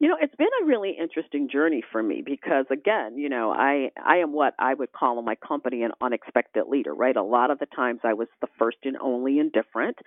You 0.00 0.08
know, 0.08 0.16
it's 0.20 0.34
been 0.34 0.48
a 0.62 0.64
really 0.66 0.96
interesting 0.98 1.48
journey 1.48 1.82
for 1.92 2.02
me 2.02 2.22
because 2.24 2.66
again, 2.70 3.16
you 3.18 3.28
know, 3.28 3.52
I 3.52 3.90
I 4.04 4.16
am 4.18 4.32
what 4.32 4.54
I 4.58 4.74
would 4.74 4.92
call 4.92 5.18
in 5.18 5.24
my 5.24 5.36
company 5.36 5.82
an 5.82 5.92
unexpected 6.00 6.64
leader, 6.68 6.94
right? 6.94 7.16
A 7.16 7.22
lot 7.22 7.50
of 7.50 7.58
the 7.58 7.66
times 7.66 8.00
I 8.04 8.14
was 8.14 8.28
the 8.40 8.48
first 8.58 8.78
and 8.84 8.96
only 8.98 9.38
and 9.38 9.52
different, 9.52 9.98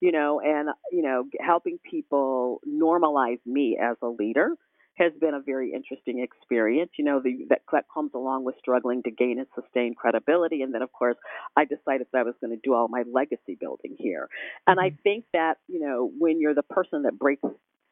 you 0.00 0.12
know, 0.12 0.40
and 0.40 0.70
you 0.90 1.02
know, 1.02 1.24
helping 1.40 1.78
people 1.78 2.60
normalize 2.66 3.40
me 3.44 3.78
as 3.80 3.96
a 4.02 4.08
leader 4.08 4.56
has 4.96 5.12
been 5.20 5.34
a 5.34 5.40
very 5.40 5.72
interesting 5.72 6.20
experience. 6.20 6.90
You 6.98 7.04
know, 7.04 7.20
the 7.22 7.46
that 7.50 7.62
that 7.72 7.84
comes 7.92 8.12
along 8.14 8.44
with 8.44 8.56
struggling 8.58 9.02
to 9.04 9.10
gain 9.10 9.38
and 9.38 9.46
sustain 9.54 9.94
credibility 9.94 10.62
and 10.62 10.74
then 10.74 10.82
of 10.82 10.92
course 10.92 11.16
I 11.56 11.64
decided 11.64 12.06
that 12.12 12.18
I 12.18 12.22
was 12.22 12.34
going 12.40 12.52
to 12.54 12.60
do 12.62 12.74
all 12.74 12.88
my 12.88 13.04
legacy 13.12 13.56
building 13.58 13.96
here. 13.98 14.28
And 14.66 14.80
I 14.80 14.90
hmm 14.90 14.96
think 15.02 15.24
that, 15.32 15.58
you 15.68 15.80
know, 15.80 16.10
when 16.18 16.40
you're 16.40 16.54
the 16.54 16.62
person 16.62 17.02
that 17.02 17.18
breaks 17.18 17.42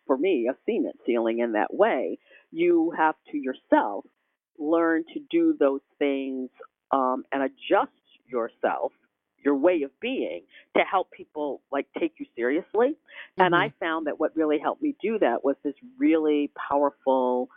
for 0.07 0.17
me, 0.17 0.49
a 0.51 0.57
cement 0.67 0.97
ceiling 1.07 1.39
in 1.41 1.53
that 1.53 1.73
way, 1.73 2.19
you 2.51 2.93
have 2.97 3.15
to 3.33 3.39
yourself 3.39 4.05
learn 4.59 5.05
to 5.15 5.21
do 5.31 5.57
those 5.59 5.81
things 5.99 6.51
um, 6.93 7.25
and 7.33 7.43
adjust 7.43 7.93
yourself, 8.27 8.93
your 9.45 9.57
way 9.57 9.83
of 9.83 9.91
being, 10.01 10.43
to 10.77 10.83
help 10.83 11.11
people 11.11 11.63
like 11.73 11.87
take 11.99 12.15
you 12.19 12.27
seriously. 12.37 12.97
And 13.39 13.55
hmm 13.55 13.57
I 13.57 13.73
found 13.81 14.07
that 14.07 14.21
what 14.21 14.37
really 14.37 14.59
helped 14.59 14.83
me 14.83 14.95
do 15.03 15.19
that 15.21 15.45
was 15.45 15.57
this 15.65 15.75
really 15.99 16.51
powerful 16.71 17.49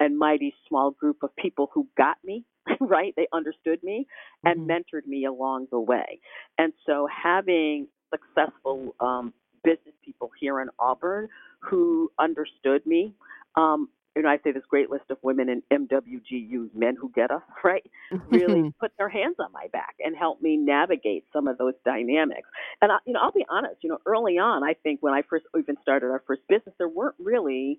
and 0.00 0.18
mighty 0.18 0.54
small 0.68 0.90
group 0.90 1.22
of 1.22 1.34
people 1.36 1.70
who 1.72 1.86
got 1.96 2.18
me, 2.24 2.44
right? 2.80 3.14
They 3.16 3.28
understood 3.32 3.82
me 3.82 4.06
and 4.44 4.56
hmm 4.56 4.68
mentored 4.68 5.06
me 5.06 5.24
along 5.24 5.68
the 5.70 5.80
way. 5.80 6.20
And 6.58 6.72
so 6.86 7.08
having 7.08 7.88
successful 8.10 8.94
um, 9.00 9.32
business 9.64 9.94
people 10.04 10.30
here 10.38 10.60
in 10.60 10.68
Auburn 10.78 11.28
who 11.60 12.10
understood 12.18 12.84
me, 12.86 13.12
um, 13.56 13.88
you 14.16 14.22
know, 14.22 14.30
I 14.30 14.38
say 14.42 14.50
this 14.50 14.64
great 14.68 14.90
list 14.90 15.04
of 15.10 15.18
women 15.22 15.48
in 15.50 15.62
MWGUs, 15.70 16.74
men 16.74 16.96
who 16.98 17.10
get 17.14 17.30
us, 17.30 17.42
right? 17.64 17.84
Really 18.30 18.72
put 18.80 18.92
their 18.98 19.10
hands 19.10 19.36
on 19.38 19.52
my 19.52 19.66
back 19.72 19.94
and 20.04 20.16
help 20.16 20.40
me 20.40 20.56
navigate 20.56 21.24
some 21.32 21.46
of 21.46 21.58
those 21.58 21.74
dynamics. 21.84 22.48
And 22.80 22.90
I, 22.90 22.96
you 23.06 23.12
know, 23.12 23.20
I'll 23.22 23.32
be 23.32 23.44
honest. 23.50 23.76
You 23.82 23.90
know, 23.90 23.98
early 24.06 24.38
on, 24.38 24.64
I 24.64 24.74
think 24.82 25.02
when 25.02 25.12
I 25.12 25.22
first 25.28 25.44
even 25.56 25.76
started 25.82 26.06
our 26.06 26.22
first 26.26 26.42
business, 26.48 26.74
there 26.78 26.88
weren't 26.88 27.16
really 27.18 27.78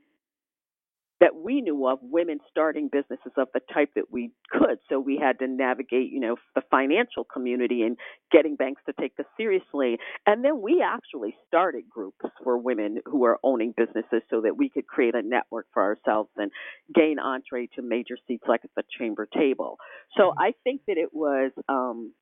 that 1.20 1.36
we 1.36 1.62
knew 1.62 1.88
of 1.88 2.00
women 2.02 2.40
starting 2.50 2.90
businesses 2.92 3.32
of 3.38 3.48
the 3.54 3.62
type 3.74 3.90
that 3.96 4.12
we 4.12 4.32
could. 4.52 4.80
So 4.90 5.00
we 5.00 5.18
had 5.18 5.40
to 5.40 5.48
navigate, 5.48 6.12
you 6.12 6.20
know, 6.20 6.36
the 6.56 6.62
financial 6.70 7.24
community 7.24 7.82
and 7.84 7.98
getting 8.32 8.56
banks 8.56 8.82
to 8.88 8.94
take 9.00 9.14
us 9.20 9.26
seriously. 9.38 9.98
And 10.26 10.44
then 10.44 10.62
we 10.62 10.84
actually 10.86 11.36
started 11.48 11.90
groups 11.90 12.26
for 12.44 12.58
women 12.58 13.00
who 13.06 13.26
are 13.26 13.40
owning 13.44 13.74
businesses 13.76 14.22
so 14.30 14.42
that 14.42 14.58
we 14.58 14.70
could 14.70 14.88
create 14.88 15.16
a 15.16 15.22
network 15.22 15.68
for 15.74 15.84
ourselves 15.84 16.30
and 16.38 16.52
gain 16.94 17.20
entree 17.20 17.68
to 17.76 17.82
major 17.82 18.18
seats 18.28 18.44
like 18.48 18.62
at 18.64 18.72
the 18.76 18.84
chamber 18.98 19.28
table. 19.34 19.78
So 20.18 20.34
I 20.38 20.54
think 20.64 20.82
that 20.88 20.98
it 20.98 21.10
was 21.14 21.52
um 21.70 22.14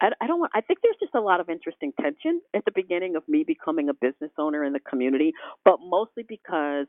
I, 0.00 0.08
I 0.20 0.26
don't 0.26 0.40
want. 0.40 0.52
I 0.54 0.60
think 0.60 0.80
there's 0.82 0.96
just 1.00 1.14
a 1.14 1.20
lot 1.20 1.40
of 1.40 1.48
interesting 1.48 1.92
tension 2.00 2.40
at 2.54 2.64
the 2.64 2.72
beginning 2.74 3.16
of 3.16 3.22
me 3.28 3.44
becoming 3.46 3.88
a 3.88 3.94
business 3.94 4.30
owner 4.38 4.64
in 4.64 4.72
the 4.72 4.80
community, 4.80 5.32
but 5.64 5.78
mostly 5.80 6.24
because 6.28 6.86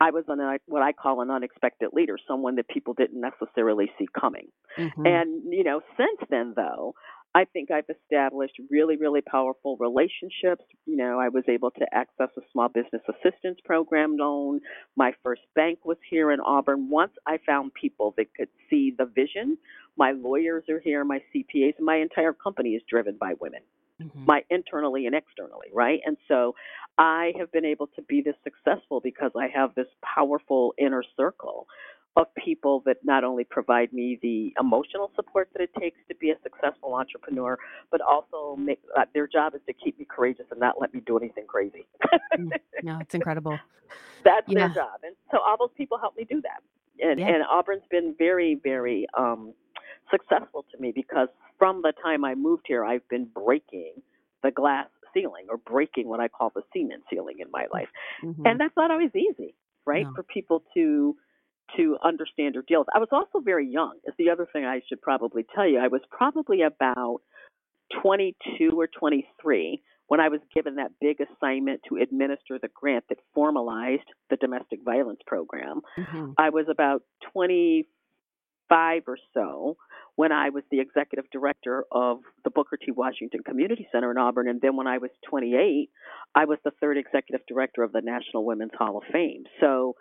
I 0.00 0.10
was 0.10 0.24
an, 0.28 0.40
what 0.66 0.82
I 0.82 0.92
call 0.92 1.22
an 1.22 1.30
unexpected 1.30 1.90
leader, 1.92 2.18
someone 2.28 2.56
that 2.56 2.68
people 2.68 2.94
didn't 2.94 3.20
necessarily 3.20 3.90
see 3.98 4.06
coming. 4.18 4.48
hmm 4.76 5.06
And, 5.06 5.52
you 5.52 5.64
know, 5.64 5.80
since 5.96 6.20
then, 6.30 6.52
though, 6.54 6.94
I 7.34 7.44
think 7.44 7.70
I've 7.70 7.84
established 7.90 8.54
really, 8.70 8.96
really 8.96 9.20
powerful 9.20 9.76
relationships. 9.78 10.64
You 10.86 10.96
know, 10.96 11.20
I 11.20 11.28
was 11.28 11.44
able 11.48 11.70
to 11.72 11.86
access 11.92 12.30
a 12.36 12.40
small 12.50 12.68
business 12.68 13.02
assistance 13.08 13.58
program 13.64 14.16
loan. 14.16 14.60
My 14.96 15.12
first 15.22 15.42
bank 15.54 15.80
was 15.84 15.98
here 16.08 16.30
in 16.30 16.40
Auburn. 16.40 16.88
Once 16.88 17.12
I 17.26 17.38
found 17.46 17.74
people 17.74 18.14
that 18.16 18.34
could 18.34 18.48
see 18.70 18.94
the 18.96 19.04
vision, 19.04 19.58
my 19.98 20.12
lawyers 20.12 20.64
are 20.70 20.80
here, 20.80 21.04
my 21.04 21.20
CPAs, 21.34 21.74
and 21.76 21.84
my 21.84 21.96
entire 21.96 22.32
company 22.32 22.70
is 22.70 22.82
driven 22.88 23.16
by 23.20 23.34
women 23.38 23.60
hmm 24.00 24.24
my 24.26 24.42
internally 24.50 25.06
and 25.06 25.14
externally, 25.14 25.68
right? 25.72 26.00
And 26.04 26.16
so 26.26 26.54
I 26.98 27.32
have 27.38 27.52
been 27.52 27.64
able 27.64 27.86
to 27.88 28.02
be 28.02 28.20
this 28.20 28.34
successful 28.42 29.00
because 29.00 29.30
I 29.36 29.46
have 29.54 29.74
this 29.74 29.86
powerful 30.02 30.74
inner 30.78 31.04
circle 31.16 31.66
of 32.16 32.26
people 32.34 32.82
that 32.86 32.96
not 33.04 33.24
only 33.24 33.44
provide 33.44 33.92
me 33.92 34.18
the 34.22 34.52
emotional 34.58 35.10
support 35.14 35.50
that 35.52 35.62
it 35.62 35.70
takes 35.78 35.98
to 36.08 36.14
be 36.16 36.30
a 36.30 36.34
successful 36.42 36.94
entrepreneur, 36.94 37.58
but 37.90 38.00
also 38.00 38.56
make 38.56 38.80
uh, 38.96 39.04
their 39.14 39.26
job 39.26 39.54
is 39.54 39.60
to 39.66 39.72
keep 39.74 39.98
me 39.98 40.06
courageous 40.08 40.46
and 40.50 40.58
not 40.58 40.80
let 40.80 40.94
me 40.94 41.00
do 41.06 41.18
anything 41.18 41.44
crazy. 41.46 41.86
No, 42.82 42.98
it's 43.00 43.14
incredible. 43.14 43.58
That's 44.24 44.46
their 44.52 44.68
job, 44.68 45.00
and 45.04 45.14
so 45.30 45.38
all 45.38 45.56
those 45.58 45.74
people 45.76 45.98
help 45.98 46.16
me 46.16 46.24
do 46.28 46.40
that. 46.42 46.62
And 47.00 47.20
yeah. 47.20 47.28
and 47.28 47.42
Auburn's 47.50 47.84
been 47.90 48.14
very, 48.18 48.58
very 48.62 49.06
um, 49.16 49.52
successful 50.10 50.64
to 50.72 50.80
me 50.80 50.92
because 50.94 51.28
from 51.58 51.82
the 51.82 51.92
time 52.02 52.24
I 52.24 52.34
moved 52.34 52.64
here, 52.66 52.84
I've 52.84 53.06
been 53.08 53.26
breaking 53.26 53.94
the 54.42 54.50
glass 54.50 54.88
ceiling 55.14 55.46
or 55.48 55.56
breaking 55.56 56.08
what 56.08 56.20
I 56.20 56.28
call 56.28 56.52
the 56.54 56.62
cement 56.72 57.02
ceiling 57.10 57.36
in 57.40 57.50
my 57.50 57.66
life. 57.72 57.88
Mm-hmm. 58.22 58.46
And 58.46 58.60
that's 58.60 58.76
not 58.76 58.90
always 58.90 59.10
easy, 59.14 59.54
right? 59.86 60.04
No. 60.04 60.12
For 60.14 60.22
people 60.22 60.62
to 60.74 61.16
to 61.76 61.96
understand 62.04 62.56
or 62.56 62.62
deal 62.62 62.80
with. 62.80 62.88
I 62.94 63.00
was 63.00 63.08
also 63.10 63.40
very 63.44 63.68
young. 63.68 63.94
Is 64.06 64.14
the 64.18 64.30
other 64.30 64.46
thing 64.52 64.64
I 64.64 64.82
should 64.88 65.02
probably 65.02 65.44
tell 65.54 65.66
you. 65.68 65.80
I 65.80 65.88
was 65.88 66.00
probably 66.10 66.62
about 66.62 67.22
22 68.02 68.70
or 68.78 68.86
23 68.86 69.82
when 70.08 70.20
I 70.20 70.28
was 70.28 70.40
given 70.54 70.76
that 70.76 70.92
big 71.00 71.18
assignment 71.20 71.80
to 71.88 71.96
administer 71.96 72.58
the 72.60 72.68
grant 72.72 73.04
that 73.08 73.18
formalized 73.34 74.06
the 74.30 74.36
domestic 74.36 74.80
violence 74.84 75.20
program. 75.26 75.80
Mm-hmm. 75.98 76.32
I 76.38 76.50
was 76.50 76.66
about 76.70 77.02
25 77.32 79.02
or 79.06 79.18
so 79.34 79.76
when 80.16 80.32
I 80.32 80.48
was 80.48 80.64
the 80.70 80.80
executive 80.80 81.30
director 81.30 81.84
of 81.92 82.20
the 82.42 82.50
Booker 82.50 82.76
T. 82.76 82.90
Washington 82.90 83.40
Community 83.44 83.86
Center 83.92 84.10
in 84.10 84.18
Auburn. 84.18 84.48
And 84.48 84.60
then 84.60 84.74
when 84.76 84.86
I 84.86 84.98
was 84.98 85.10
28, 85.28 85.90
I 86.34 86.44
was 86.46 86.58
the 86.64 86.72
third 86.80 86.96
executive 86.96 87.46
director 87.46 87.82
of 87.82 87.92
the 87.92 88.00
National 88.00 88.44
Women's 88.44 88.72
Hall 88.76 88.96
of 88.96 89.04
Fame. 89.12 89.44
So, 89.60 89.94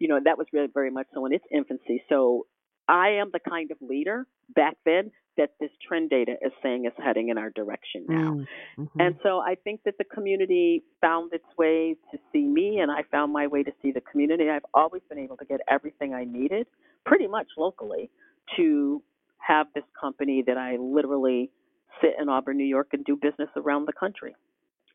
you 0.00 0.08
know, 0.08 0.18
that 0.22 0.36
was 0.36 0.48
really 0.52 0.66
very 0.72 0.90
much 0.90 1.06
so 1.14 1.24
in 1.26 1.32
its 1.32 1.44
infancy. 1.50 2.02
So 2.08 2.46
I 2.88 3.10
am 3.20 3.30
the 3.32 3.38
kind 3.38 3.70
of 3.70 3.78
leader 3.80 4.26
back 4.54 4.76
then 4.84 5.12
that 5.36 5.50
this 5.60 5.70
trend 5.86 6.10
data 6.10 6.32
is 6.42 6.52
saying 6.62 6.84
is 6.84 6.92
heading 7.02 7.28
in 7.28 7.38
our 7.38 7.50
direction 7.50 8.04
now. 8.08 8.32
Mm, 8.32 8.46
mm-hmm. 8.78 9.00
And 9.00 9.14
so 9.22 9.38
I 9.38 9.54
think 9.54 9.80
that 9.84 9.96
the 9.96 10.04
community 10.04 10.82
found 11.00 11.32
its 11.32 11.44
way 11.56 11.96
to 12.10 12.18
see 12.32 12.42
me, 12.42 12.80
and 12.80 12.90
I 12.90 13.02
found 13.10 13.32
my 13.32 13.46
way 13.46 13.62
to 13.62 13.70
see 13.80 13.92
the 13.92 14.02
community. 14.02 14.50
I've 14.50 14.66
always 14.74 15.02
been 15.08 15.18
able 15.18 15.36
to 15.38 15.44
get 15.44 15.60
everything 15.70 16.12
I 16.12 16.24
needed 16.24 16.66
pretty 17.06 17.28
much 17.28 17.46
locally 17.56 18.10
to 18.56 19.02
have 19.46 19.66
this 19.74 19.84
company 20.00 20.42
that 20.46 20.56
I 20.56 20.76
literally 20.76 21.50
sit 22.00 22.12
in 22.20 22.28
Auburn, 22.28 22.56
New 22.56 22.64
York, 22.64 22.88
and 22.92 23.04
do 23.04 23.16
business 23.16 23.48
around 23.56 23.86
the 23.86 23.92
country. 23.92 24.34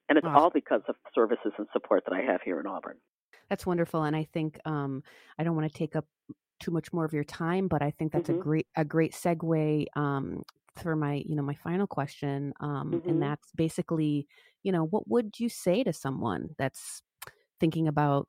And 0.09 0.17
it's 0.17 0.25
awesome. 0.25 0.37
all 0.37 0.49
because 0.49 0.81
of 0.87 0.95
services 1.13 1.51
and 1.57 1.67
support 1.73 2.03
that 2.05 2.13
I 2.13 2.21
have 2.21 2.41
here 2.41 2.59
in 2.59 2.65
Auburn. 2.65 2.95
That's 3.49 3.65
wonderful, 3.65 4.03
and 4.03 4.15
I 4.15 4.27
think 4.33 4.59
um, 4.65 5.03
I 5.37 5.43
don't 5.43 5.55
want 5.55 5.71
to 5.71 5.77
take 5.77 5.95
up 5.95 6.05
too 6.59 6.71
much 6.71 6.91
more 6.91 7.05
of 7.05 7.13
your 7.13 7.23
time, 7.23 7.67
but 7.67 7.81
I 7.81 7.91
think 7.91 8.11
that's 8.11 8.29
mm-hmm. 8.29 8.39
a 8.39 8.43
great 8.43 8.67
a 8.75 8.85
great 8.85 9.13
segue 9.13 9.85
um, 9.95 10.43
for 10.75 10.95
my 10.95 11.23
you 11.25 11.35
know 11.35 11.43
my 11.43 11.55
final 11.55 11.87
question, 11.87 12.53
um, 12.59 12.91
mm-hmm. 12.93 13.09
and 13.09 13.21
that's 13.21 13.51
basically 13.55 14.27
you 14.63 14.71
know 14.71 14.85
what 14.85 15.07
would 15.07 15.39
you 15.39 15.49
say 15.49 15.83
to 15.83 15.93
someone 15.93 16.49
that's 16.57 17.03
thinking 17.59 17.87
about 17.87 18.27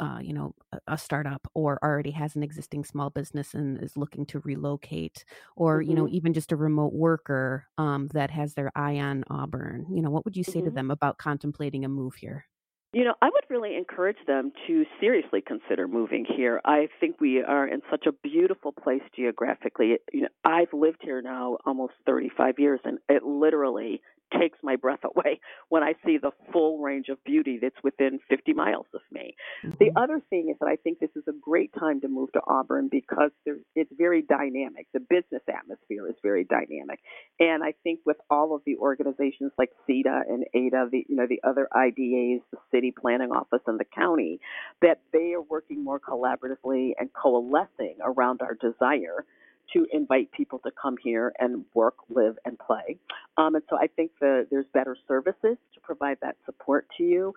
uh, 0.00 0.18
you 0.20 0.32
know 0.32 0.54
a, 0.86 0.96
startup 0.96 1.46
or 1.54 1.78
already 1.82 2.10
has 2.10 2.36
an 2.36 2.42
existing 2.42 2.84
small 2.84 3.10
business 3.10 3.54
and 3.54 3.82
is 3.82 3.96
looking 3.96 4.24
to 4.26 4.40
relocate 4.40 5.24
or 5.56 5.80
mm-hmm. 5.80 5.90
you 5.90 5.96
know 5.96 6.04
mm-hmm. 6.04 6.14
even 6.14 6.32
just 6.32 6.52
a 6.52 6.56
remote 6.56 6.92
worker 6.92 7.66
um, 7.78 8.08
that 8.08 8.30
has 8.30 8.54
their 8.54 8.70
eye 8.74 8.98
on 8.98 9.24
auburn 9.28 9.86
you 9.90 10.02
know 10.02 10.10
what 10.10 10.24
would 10.24 10.36
you 10.36 10.44
say 10.44 10.60
mm-hmm. 10.60 10.66
to 10.66 10.70
them 10.70 10.90
about 10.90 11.18
contemplating 11.18 11.84
a 11.84 11.88
move 11.88 12.14
here 12.14 12.46
you 12.94 13.04
know, 13.04 13.14
I 13.22 13.30
would 13.32 13.44
really 13.48 13.76
encourage 13.76 14.18
them 14.26 14.52
to 14.66 14.84
seriously 15.00 15.40
consider 15.40 15.88
moving 15.88 16.26
here. 16.26 16.60
I 16.66 16.88
think 17.00 17.22
we 17.22 17.42
are 17.42 17.66
in 17.66 17.80
such 17.90 18.04
a 18.06 18.12
beautiful 18.12 18.70
place 18.70 19.00
geographically. 19.16 19.96
You 20.12 20.22
know, 20.22 20.28
I've 20.44 20.74
lived 20.74 20.98
here 21.00 21.22
now 21.22 21.56
almost 21.64 21.94
35 22.04 22.58
years, 22.58 22.80
and 22.84 22.98
it 23.08 23.22
literally 23.22 24.02
takes 24.38 24.58
my 24.62 24.76
breath 24.76 25.04
away 25.04 25.40
when 25.68 25.82
I 25.82 25.94
see 26.04 26.18
the 26.18 26.32
full 26.52 26.78
range 26.78 27.08
of 27.08 27.22
beauty 27.24 27.58
that's 27.60 27.76
within 27.82 28.20
50 28.28 28.52
miles 28.52 28.86
of 28.94 29.00
me. 29.10 29.36
Mm-hmm. 29.64 29.76
The 29.78 30.00
other 30.00 30.20
thing 30.30 30.48
is 30.50 30.56
that 30.60 30.68
I 30.68 30.76
think 30.76 30.98
this 30.98 31.10
is 31.16 31.24
a 31.28 31.32
great 31.40 31.72
time 31.78 32.00
to 32.02 32.08
move 32.08 32.32
to 32.32 32.40
Auburn 32.46 32.88
because 32.90 33.30
it's 33.46 33.92
very 33.96 34.22
dynamic. 34.22 34.86
The 34.92 35.00
business 35.00 35.42
atmosphere 35.48 36.08
is 36.08 36.16
very 36.22 36.44
dynamic, 36.44 37.00
and 37.40 37.62
I 37.62 37.74
think 37.82 38.00
with 38.04 38.18
all 38.30 38.54
of 38.54 38.62
the 38.66 38.76
organizations 38.76 39.52
like 39.58 39.70
CEDA 39.88 40.22
and 40.28 40.44
ADA, 40.54 40.88
the 40.90 41.04
you 41.08 41.16
know 41.16 41.26
the 41.28 41.40
other 41.46 41.68
IDAs, 41.74 42.42
the 42.50 42.58
city 42.70 42.92
planning 42.92 43.30
office, 43.30 43.62
and 43.66 43.78
the 43.78 43.84
county, 43.84 44.40
that 44.80 45.00
they 45.12 45.32
are 45.34 45.42
working 45.42 45.82
more 45.84 46.00
collaboratively 46.00 46.92
and 46.98 47.10
coalescing 47.12 47.96
around 48.02 48.40
our 48.42 48.54
desire 48.54 49.24
to 49.72 49.86
invite 49.92 50.30
people 50.32 50.58
to 50.60 50.70
come 50.70 50.96
here 51.02 51.32
and 51.38 51.64
work, 51.74 51.94
live, 52.08 52.36
and 52.44 52.58
play. 52.58 52.98
Um, 53.36 53.54
and 53.54 53.64
so 53.70 53.76
I 53.78 53.86
think 53.86 54.12
the, 54.20 54.46
there's 54.50 54.66
better 54.72 54.96
services 55.08 55.56
to 55.74 55.80
provide 55.82 56.18
that 56.22 56.36
support 56.46 56.86
to 56.98 57.04
you. 57.04 57.34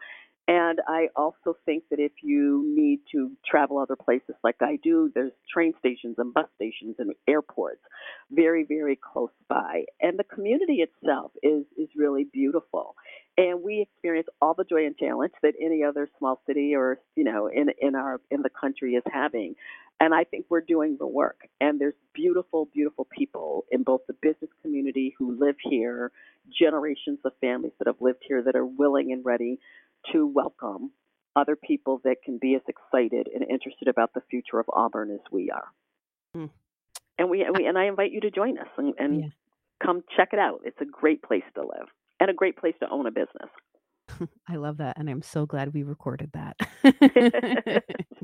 And 0.48 0.80
I 0.88 1.08
also 1.16 1.58
think 1.66 1.86
that 1.90 2.00
if 2.00 2.12
you 2.22 2.64
need 2.76 3.00
to 3.14 3.32
travel 3.50 3.80
other 3.80 3.96
places 3.96 4.36
like 4.44 4.58
I 4.62 4.78
do, 4.84 5.12
there's 5.16 5.32
train 5.52 5.74
stations 5.80 6.16
and 6.20 6.32
bus 6.34 6.46
stations 6.56 6.98
and 7.00 7.14
airports 7.28 7.82
very, 8.30 8.64
very 8.64 8.96
close 8.96 9.32
by. 9.50 9.86
And 10.02 10.20
the 10.20 10.24
community 10.24 10.84
itself 10.84 11.32
is, 11.42 11.64
is 11.78 11.90
really 11.96 12.26
beautiful. 12.32 12.96
And 13.38 13.64
we 13.64 13.82
experience 13.82 14.28
all 14.40 14.54
the 14.54 14.64
joy 14.64 14.86
and 14.86 14.96
challenge 14.96 15.34
that 15.42 15.56
any 15.60 15.84
other 15.84 16.08
small 16.20 16.40
city 16.46 16.76
or, 16.76 17.00
you 17.16 17.24
know, 17.24 17.48
in, 17.48 17.70
in 17.82 17.96
our 17.96 18.22
in 18.30 18.44
the 18.44 18.50
country 18.50 18.94
is 18.94 19.04
having. 19.12 19.56
And 20.00 20.14
I 20.14 20.26
think 20.26 20.46
we're 20.50 20.62
doing 20.62 20.98
the 21.00 21.08
work. 21.08 21.48
And 21.62 21.80
there's 21.80 21.96
beautiful, 22.14 22.68
beautiful 22.74 23.08
people 23.18 23.66
in 23.72 23.84
both 23.84 24.02
the 24.08 24.16
business 24.22 24.52
community 24.62 25.16
who 25.18 25.40
live 25.40 25.56
here, 25.64 26.12
generations 26.52 27.20
of 27.24 27.32
families 27.40 27.72
that 27.80 27.88
have 27.88 28.02
lived 28.02 28.24
here 28.28 28.44
that 28.44 28.56
are 28.56 28.66
willing 28.66 29.14
and 29.14 29.24
ready 29.24 29.60
to 30.12 30.28
welcome 30.28 30.92
other 31.36 31.56
people 31.56 32.02
that 32.04 32.18
can 32.24 32.38
be 32.38 32.56
as 32.56 32.62
excited 32.68 33.28
and 33.34 33.44
interested 33.50 33.88
about 33.88 34.14
the 34.14 34.22
future 34.30 34.60
of 34.60 34.66
Auburn 34.72 35.12
as 35.12 35.20
we 35.32 35.50
are. 35.50 35.68
Mm. 36.36 36.50
And 37.18 37.30
we, 37.30 37.44
and 37.44 37.56
we 37.58 37.66
and 37.66 37.78
I 37.78 37.86
invite 37.86 38.12
you 38.12 38.22
to 38.22 38.32
join 38.32 38.58
us 38.58 38.68
and, 38.78 38.94
and 38.98 39.22
yeah. 39.22 39.28
come 39.82 40.04
check 40.16 40.30
it 40.34 40.40
out. 40.40 40.62
It's 40.66 40.80
a 40.82 40.86
great 40.86 41.24
place 41.24 41.44
to 41.56 41.62
live 41.62 41.88
and 42.20 42.30
a 42.30 42.34
great 42.34 42.58
place 42.58 42.76
to 42.82 42.90
own 42.90 43.08
a 43.08 43.12
business. 43.12 43.50
I 44.48 44.56
love 44.56 44.78
that. 44.78 44.98
And 44.98 45.10
I'm 45.10 45.22
so 45.22 45.46
glad 45.46 45.74
we 45.74 45.84
recorded 45.84 46.32
that. 46.34 46.58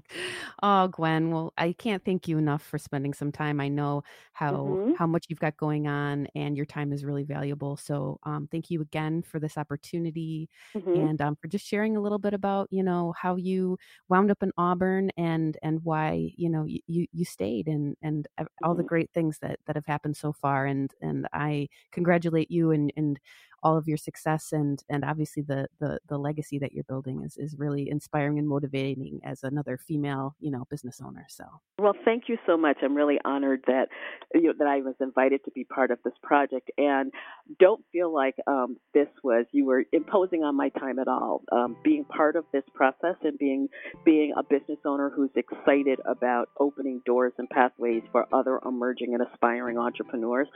oh, 0.63 0.87
Gwen. 0.87 1.31
Well, 1.31 1.53
I 1.57 1.73
can't 1.73 2.03
thank 2.03 2.27
you 2.27 2.37
enough 2.37 2.61
for 2.61 2.77
spending 2.77 3.13
some 3.13 3.31
time. 3.31 3.59
I 3.59 3.67
know 3.67 4.03
how 4.33 4.53
mm-hmm. 4.53 4.93
how 4.93 5.07
much 5.07 5.25
you've 5.29 5.39
got 5.39 5.57
going 5.57 5.87
on 5.87 6.27
and 6.35 6.55
your 6.55 6.65
time 6.65 6.91
is 6.93 7.05
really 7.05 7.23
valuable. 7.23 7.77
So 7.77 8.19
um, 8.23 8.47
thank 8.51 8.69
you 8.69 8.81
again 8.81 9.21
for 9.21 9.39
this 9.39 9.57
opportunity 9.57 10.49
mm-hmm. 10.75 10.93
and 10.93 11.21
um, 11.21 11.35
for 11.35 11.47
just 11.47 11.65
sharing 11.65 11.97
a 11.97 12.01
little 12.01 12.19
bit 12.19 12.33
about, 12.33 12.67
you 12.71 12.83
know, 12.83 13.13
how 13.17 13.35
you 13.35 13.77
wound 14.09 14.31
up 14.31 14.41
in 14.43 14.51
Auburn 14.57 15.11
and 15.17 15.57
and 15.61 15.79
why, 15.83 16.31
you 16.35 16.49
know, 16.49 16.65
you 16.65 17.07
you 17.11 17.25
stayed 17.25 17.67
and 17.67 17.95
and 18.01 18.27
all 18.63 18.73
the 18.73 18.81
mm-hmm. 18.81 18.87
great 18.87 19.09
things 19.13 19.37
that 19.39 19.59
that 19.67 19.75
have 19.75 19.85
happened 19.85 20.17
so 20.17 20.33
far. 20.33 20.65
And 20.65 20.91
and 21.01 21.27
I 21.33 21.67
congratulate 21.91 22.49
you 22.51 22.71
and 22.71 22.91
and 22.97 23.19
all 23.63 23.77
of 23.77 23.87
your 23.87 23.97
success 23.97 24.51
and 24.51 24.83
and 24.89 25.03
obviously 25.03 25.43
the 25.43 25.67
the 25.79 25.99
the 26.07 26.17
legacy 26.17 26.59
that 26.59 26.73
you're 26.73 26.83
building 26.83 27.23
is 27.23 27.37
is 27.37 27.55
really 27.57 27.89
inspiring 27.89 28.39
and 28.39 28.47
motivating 28.47 29.19
as 29.23 29.43
another 29.43 29.77
female 29.77 30.35
you 30.39 30.51
know 30.51 30.65
business 30.69 31.01
owner 31.03 31.25
so. 31.29 31.45
Well 31.79 31.95
thank 32.05 32.23
you 32.27 32.37
so 32.45 32.57
much. 32.57 32.77
I'm 32.83 32.95
really 32.95 33.19
honored 33.25 33.63
that 33.67 33.87
you 34.33 34.43
know, 34.43 34.53
that 34.57 34.67
i 34.67 34.77
was 34.77 34.95
invited 34.99 35.43
to 35.45 35.51
be 35.51 35.63
part 35.63 35.91
of 35.91 35.99
this 36.03 36.13
project. 36.23 36.71
And 36.77 37.11
don't 37.59 37.83
feel 37.91 38.13
like 38.13 38.35
um, 38.47 38.77
this 38.93 39.07
was 39.23 39.45
you 39.51 39.65
were 39.65 39.83
imposing 39.91 40.43
on 40.43 40.55
my 40.55 40.69
time 40.69 40.99
at 40.99 41.07
all. 41.07 41.43
Um, 41.51 41.75
being 41.83 42.05
part 42.05 42.35
of 42.35 42.45
this 42.53 42.63
process 42.73 43.15
and 43.23 43.37
being 43.37 43.67
being 44.05 44.33
a 44.37 44.43
business 44.43 44.79
owner 44.85 45.11
who's 45.13 45.31
excited 45.35 45.99
about 46.05 46.49
opening 46.59 47.01
doors 47.05 47.33
and 47.37 47.49
pathways 47.49 48.03
for 48.11 48.27
other 48.33 48.59
emerging 48.65 49.13
and 49.13 49.23
aspiring 49.27 49.77
entrepreneurs 49.77 50.47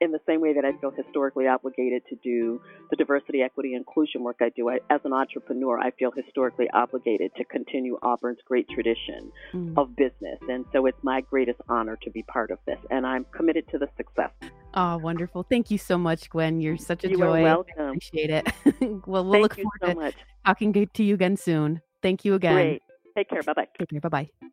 in 0.00 0.12
the 0.12 0.20
same 0.26 0.40
way 0.40 0.54
that 0.54 0.64
I 0.64 0.72
feel 0.80 0.90
historically 0.90 1.46
obligated 1.46 2.02
to 2.08 2.16
do 2.16 2.60
the 2.90 2.96
diversity, 2.96 3.42
equity, 3.42 3.74
inclusion 3.74 4.22
work 4.22 4.36
I 4.40 4.50
do, 4.50 4.68
I, 4.68 4.78
as 4.90 5.00
an 5.04 5.12
entrepreneur, 5.12 5.78
I 5.78 5.90
feel 5.92 6.10
historically 6.10 6.68
obligated 6.72 7.32
to 7.36 7.44
continue 7.44 7.98
Auburn's 8.02 8.38
great 8.46 8.68
tradition 8.68 9.30
mm. 9.52 9.74
of 9.76 9.94
business. 9.96 10.38
And 10.48 10.64
so 10.72 10.86
it's 10.86 10.98
my 11.02 11.20
greatest 11.20 11.60
honor 11.68 11.98
to 12.02 12.10
be 12.10 12.22
part 12.22 12.50
of 12.50 12.58
this, 12.66 12.78
and 12.90 13.06
I'm 13.06 13.26
committed 13.36 13.68
to 13.70 13.78
the 13.78 13.88
success. 13.96 14.30
Oh, 14.74 14.98
wonderful. 14.98 15.42
Thank 15.42 15.70
you 15.70 15.78
so 15.78 15.96
much, 15.96 16.28
Gwen. 16.30 16.60
You're 16.60 16.76
such 16.76 17.04
a 17.04 17.08
you 17.08 17.18
joy. 17.18 17.40
You're 17.40 17.42
welcome. 17.42 17.74
I 17.78 17.88
appreciate 17.88 18.30
it. 18.30 18.46
well, 19.06 19.24
we'll 19.24 19.32
Thank 19.32 19.42
look 19.42 19.54
forward 19.54 19.80
so 19.80 19.88
to 19.88 19.94
much. 19.94 20.14
talking 20.44 20.72
to 20.72 21.02
you 21.02 21.14
again 21.14 21.36
soon. 21.36 21.80
Thank 22.02 22.24
you 22.24 22.34
again. 22.34 22.54
Great. 22.54 22.82
Take 23.16 23.30
care. 23.30 23.42
Bye 23.42 23.54
bye. 23.54 23.68
Take 23.78 23.88
care. 23.88 24.00
Bye 24.00 24.08
bye. 24.40 24.48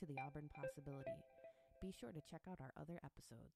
To 0.00 0.06
The 0.06 0.16
Auburn 0.16 0.48
Possibility. 0.56 1.20
Be 1.82 1.92
sure 1.92 2.08
to 2.08 2.22
check 2.24 2.40
out 2.48 2.56
our 2.58 2.72
other 2.80 2.96
episodes. 3.04 3.52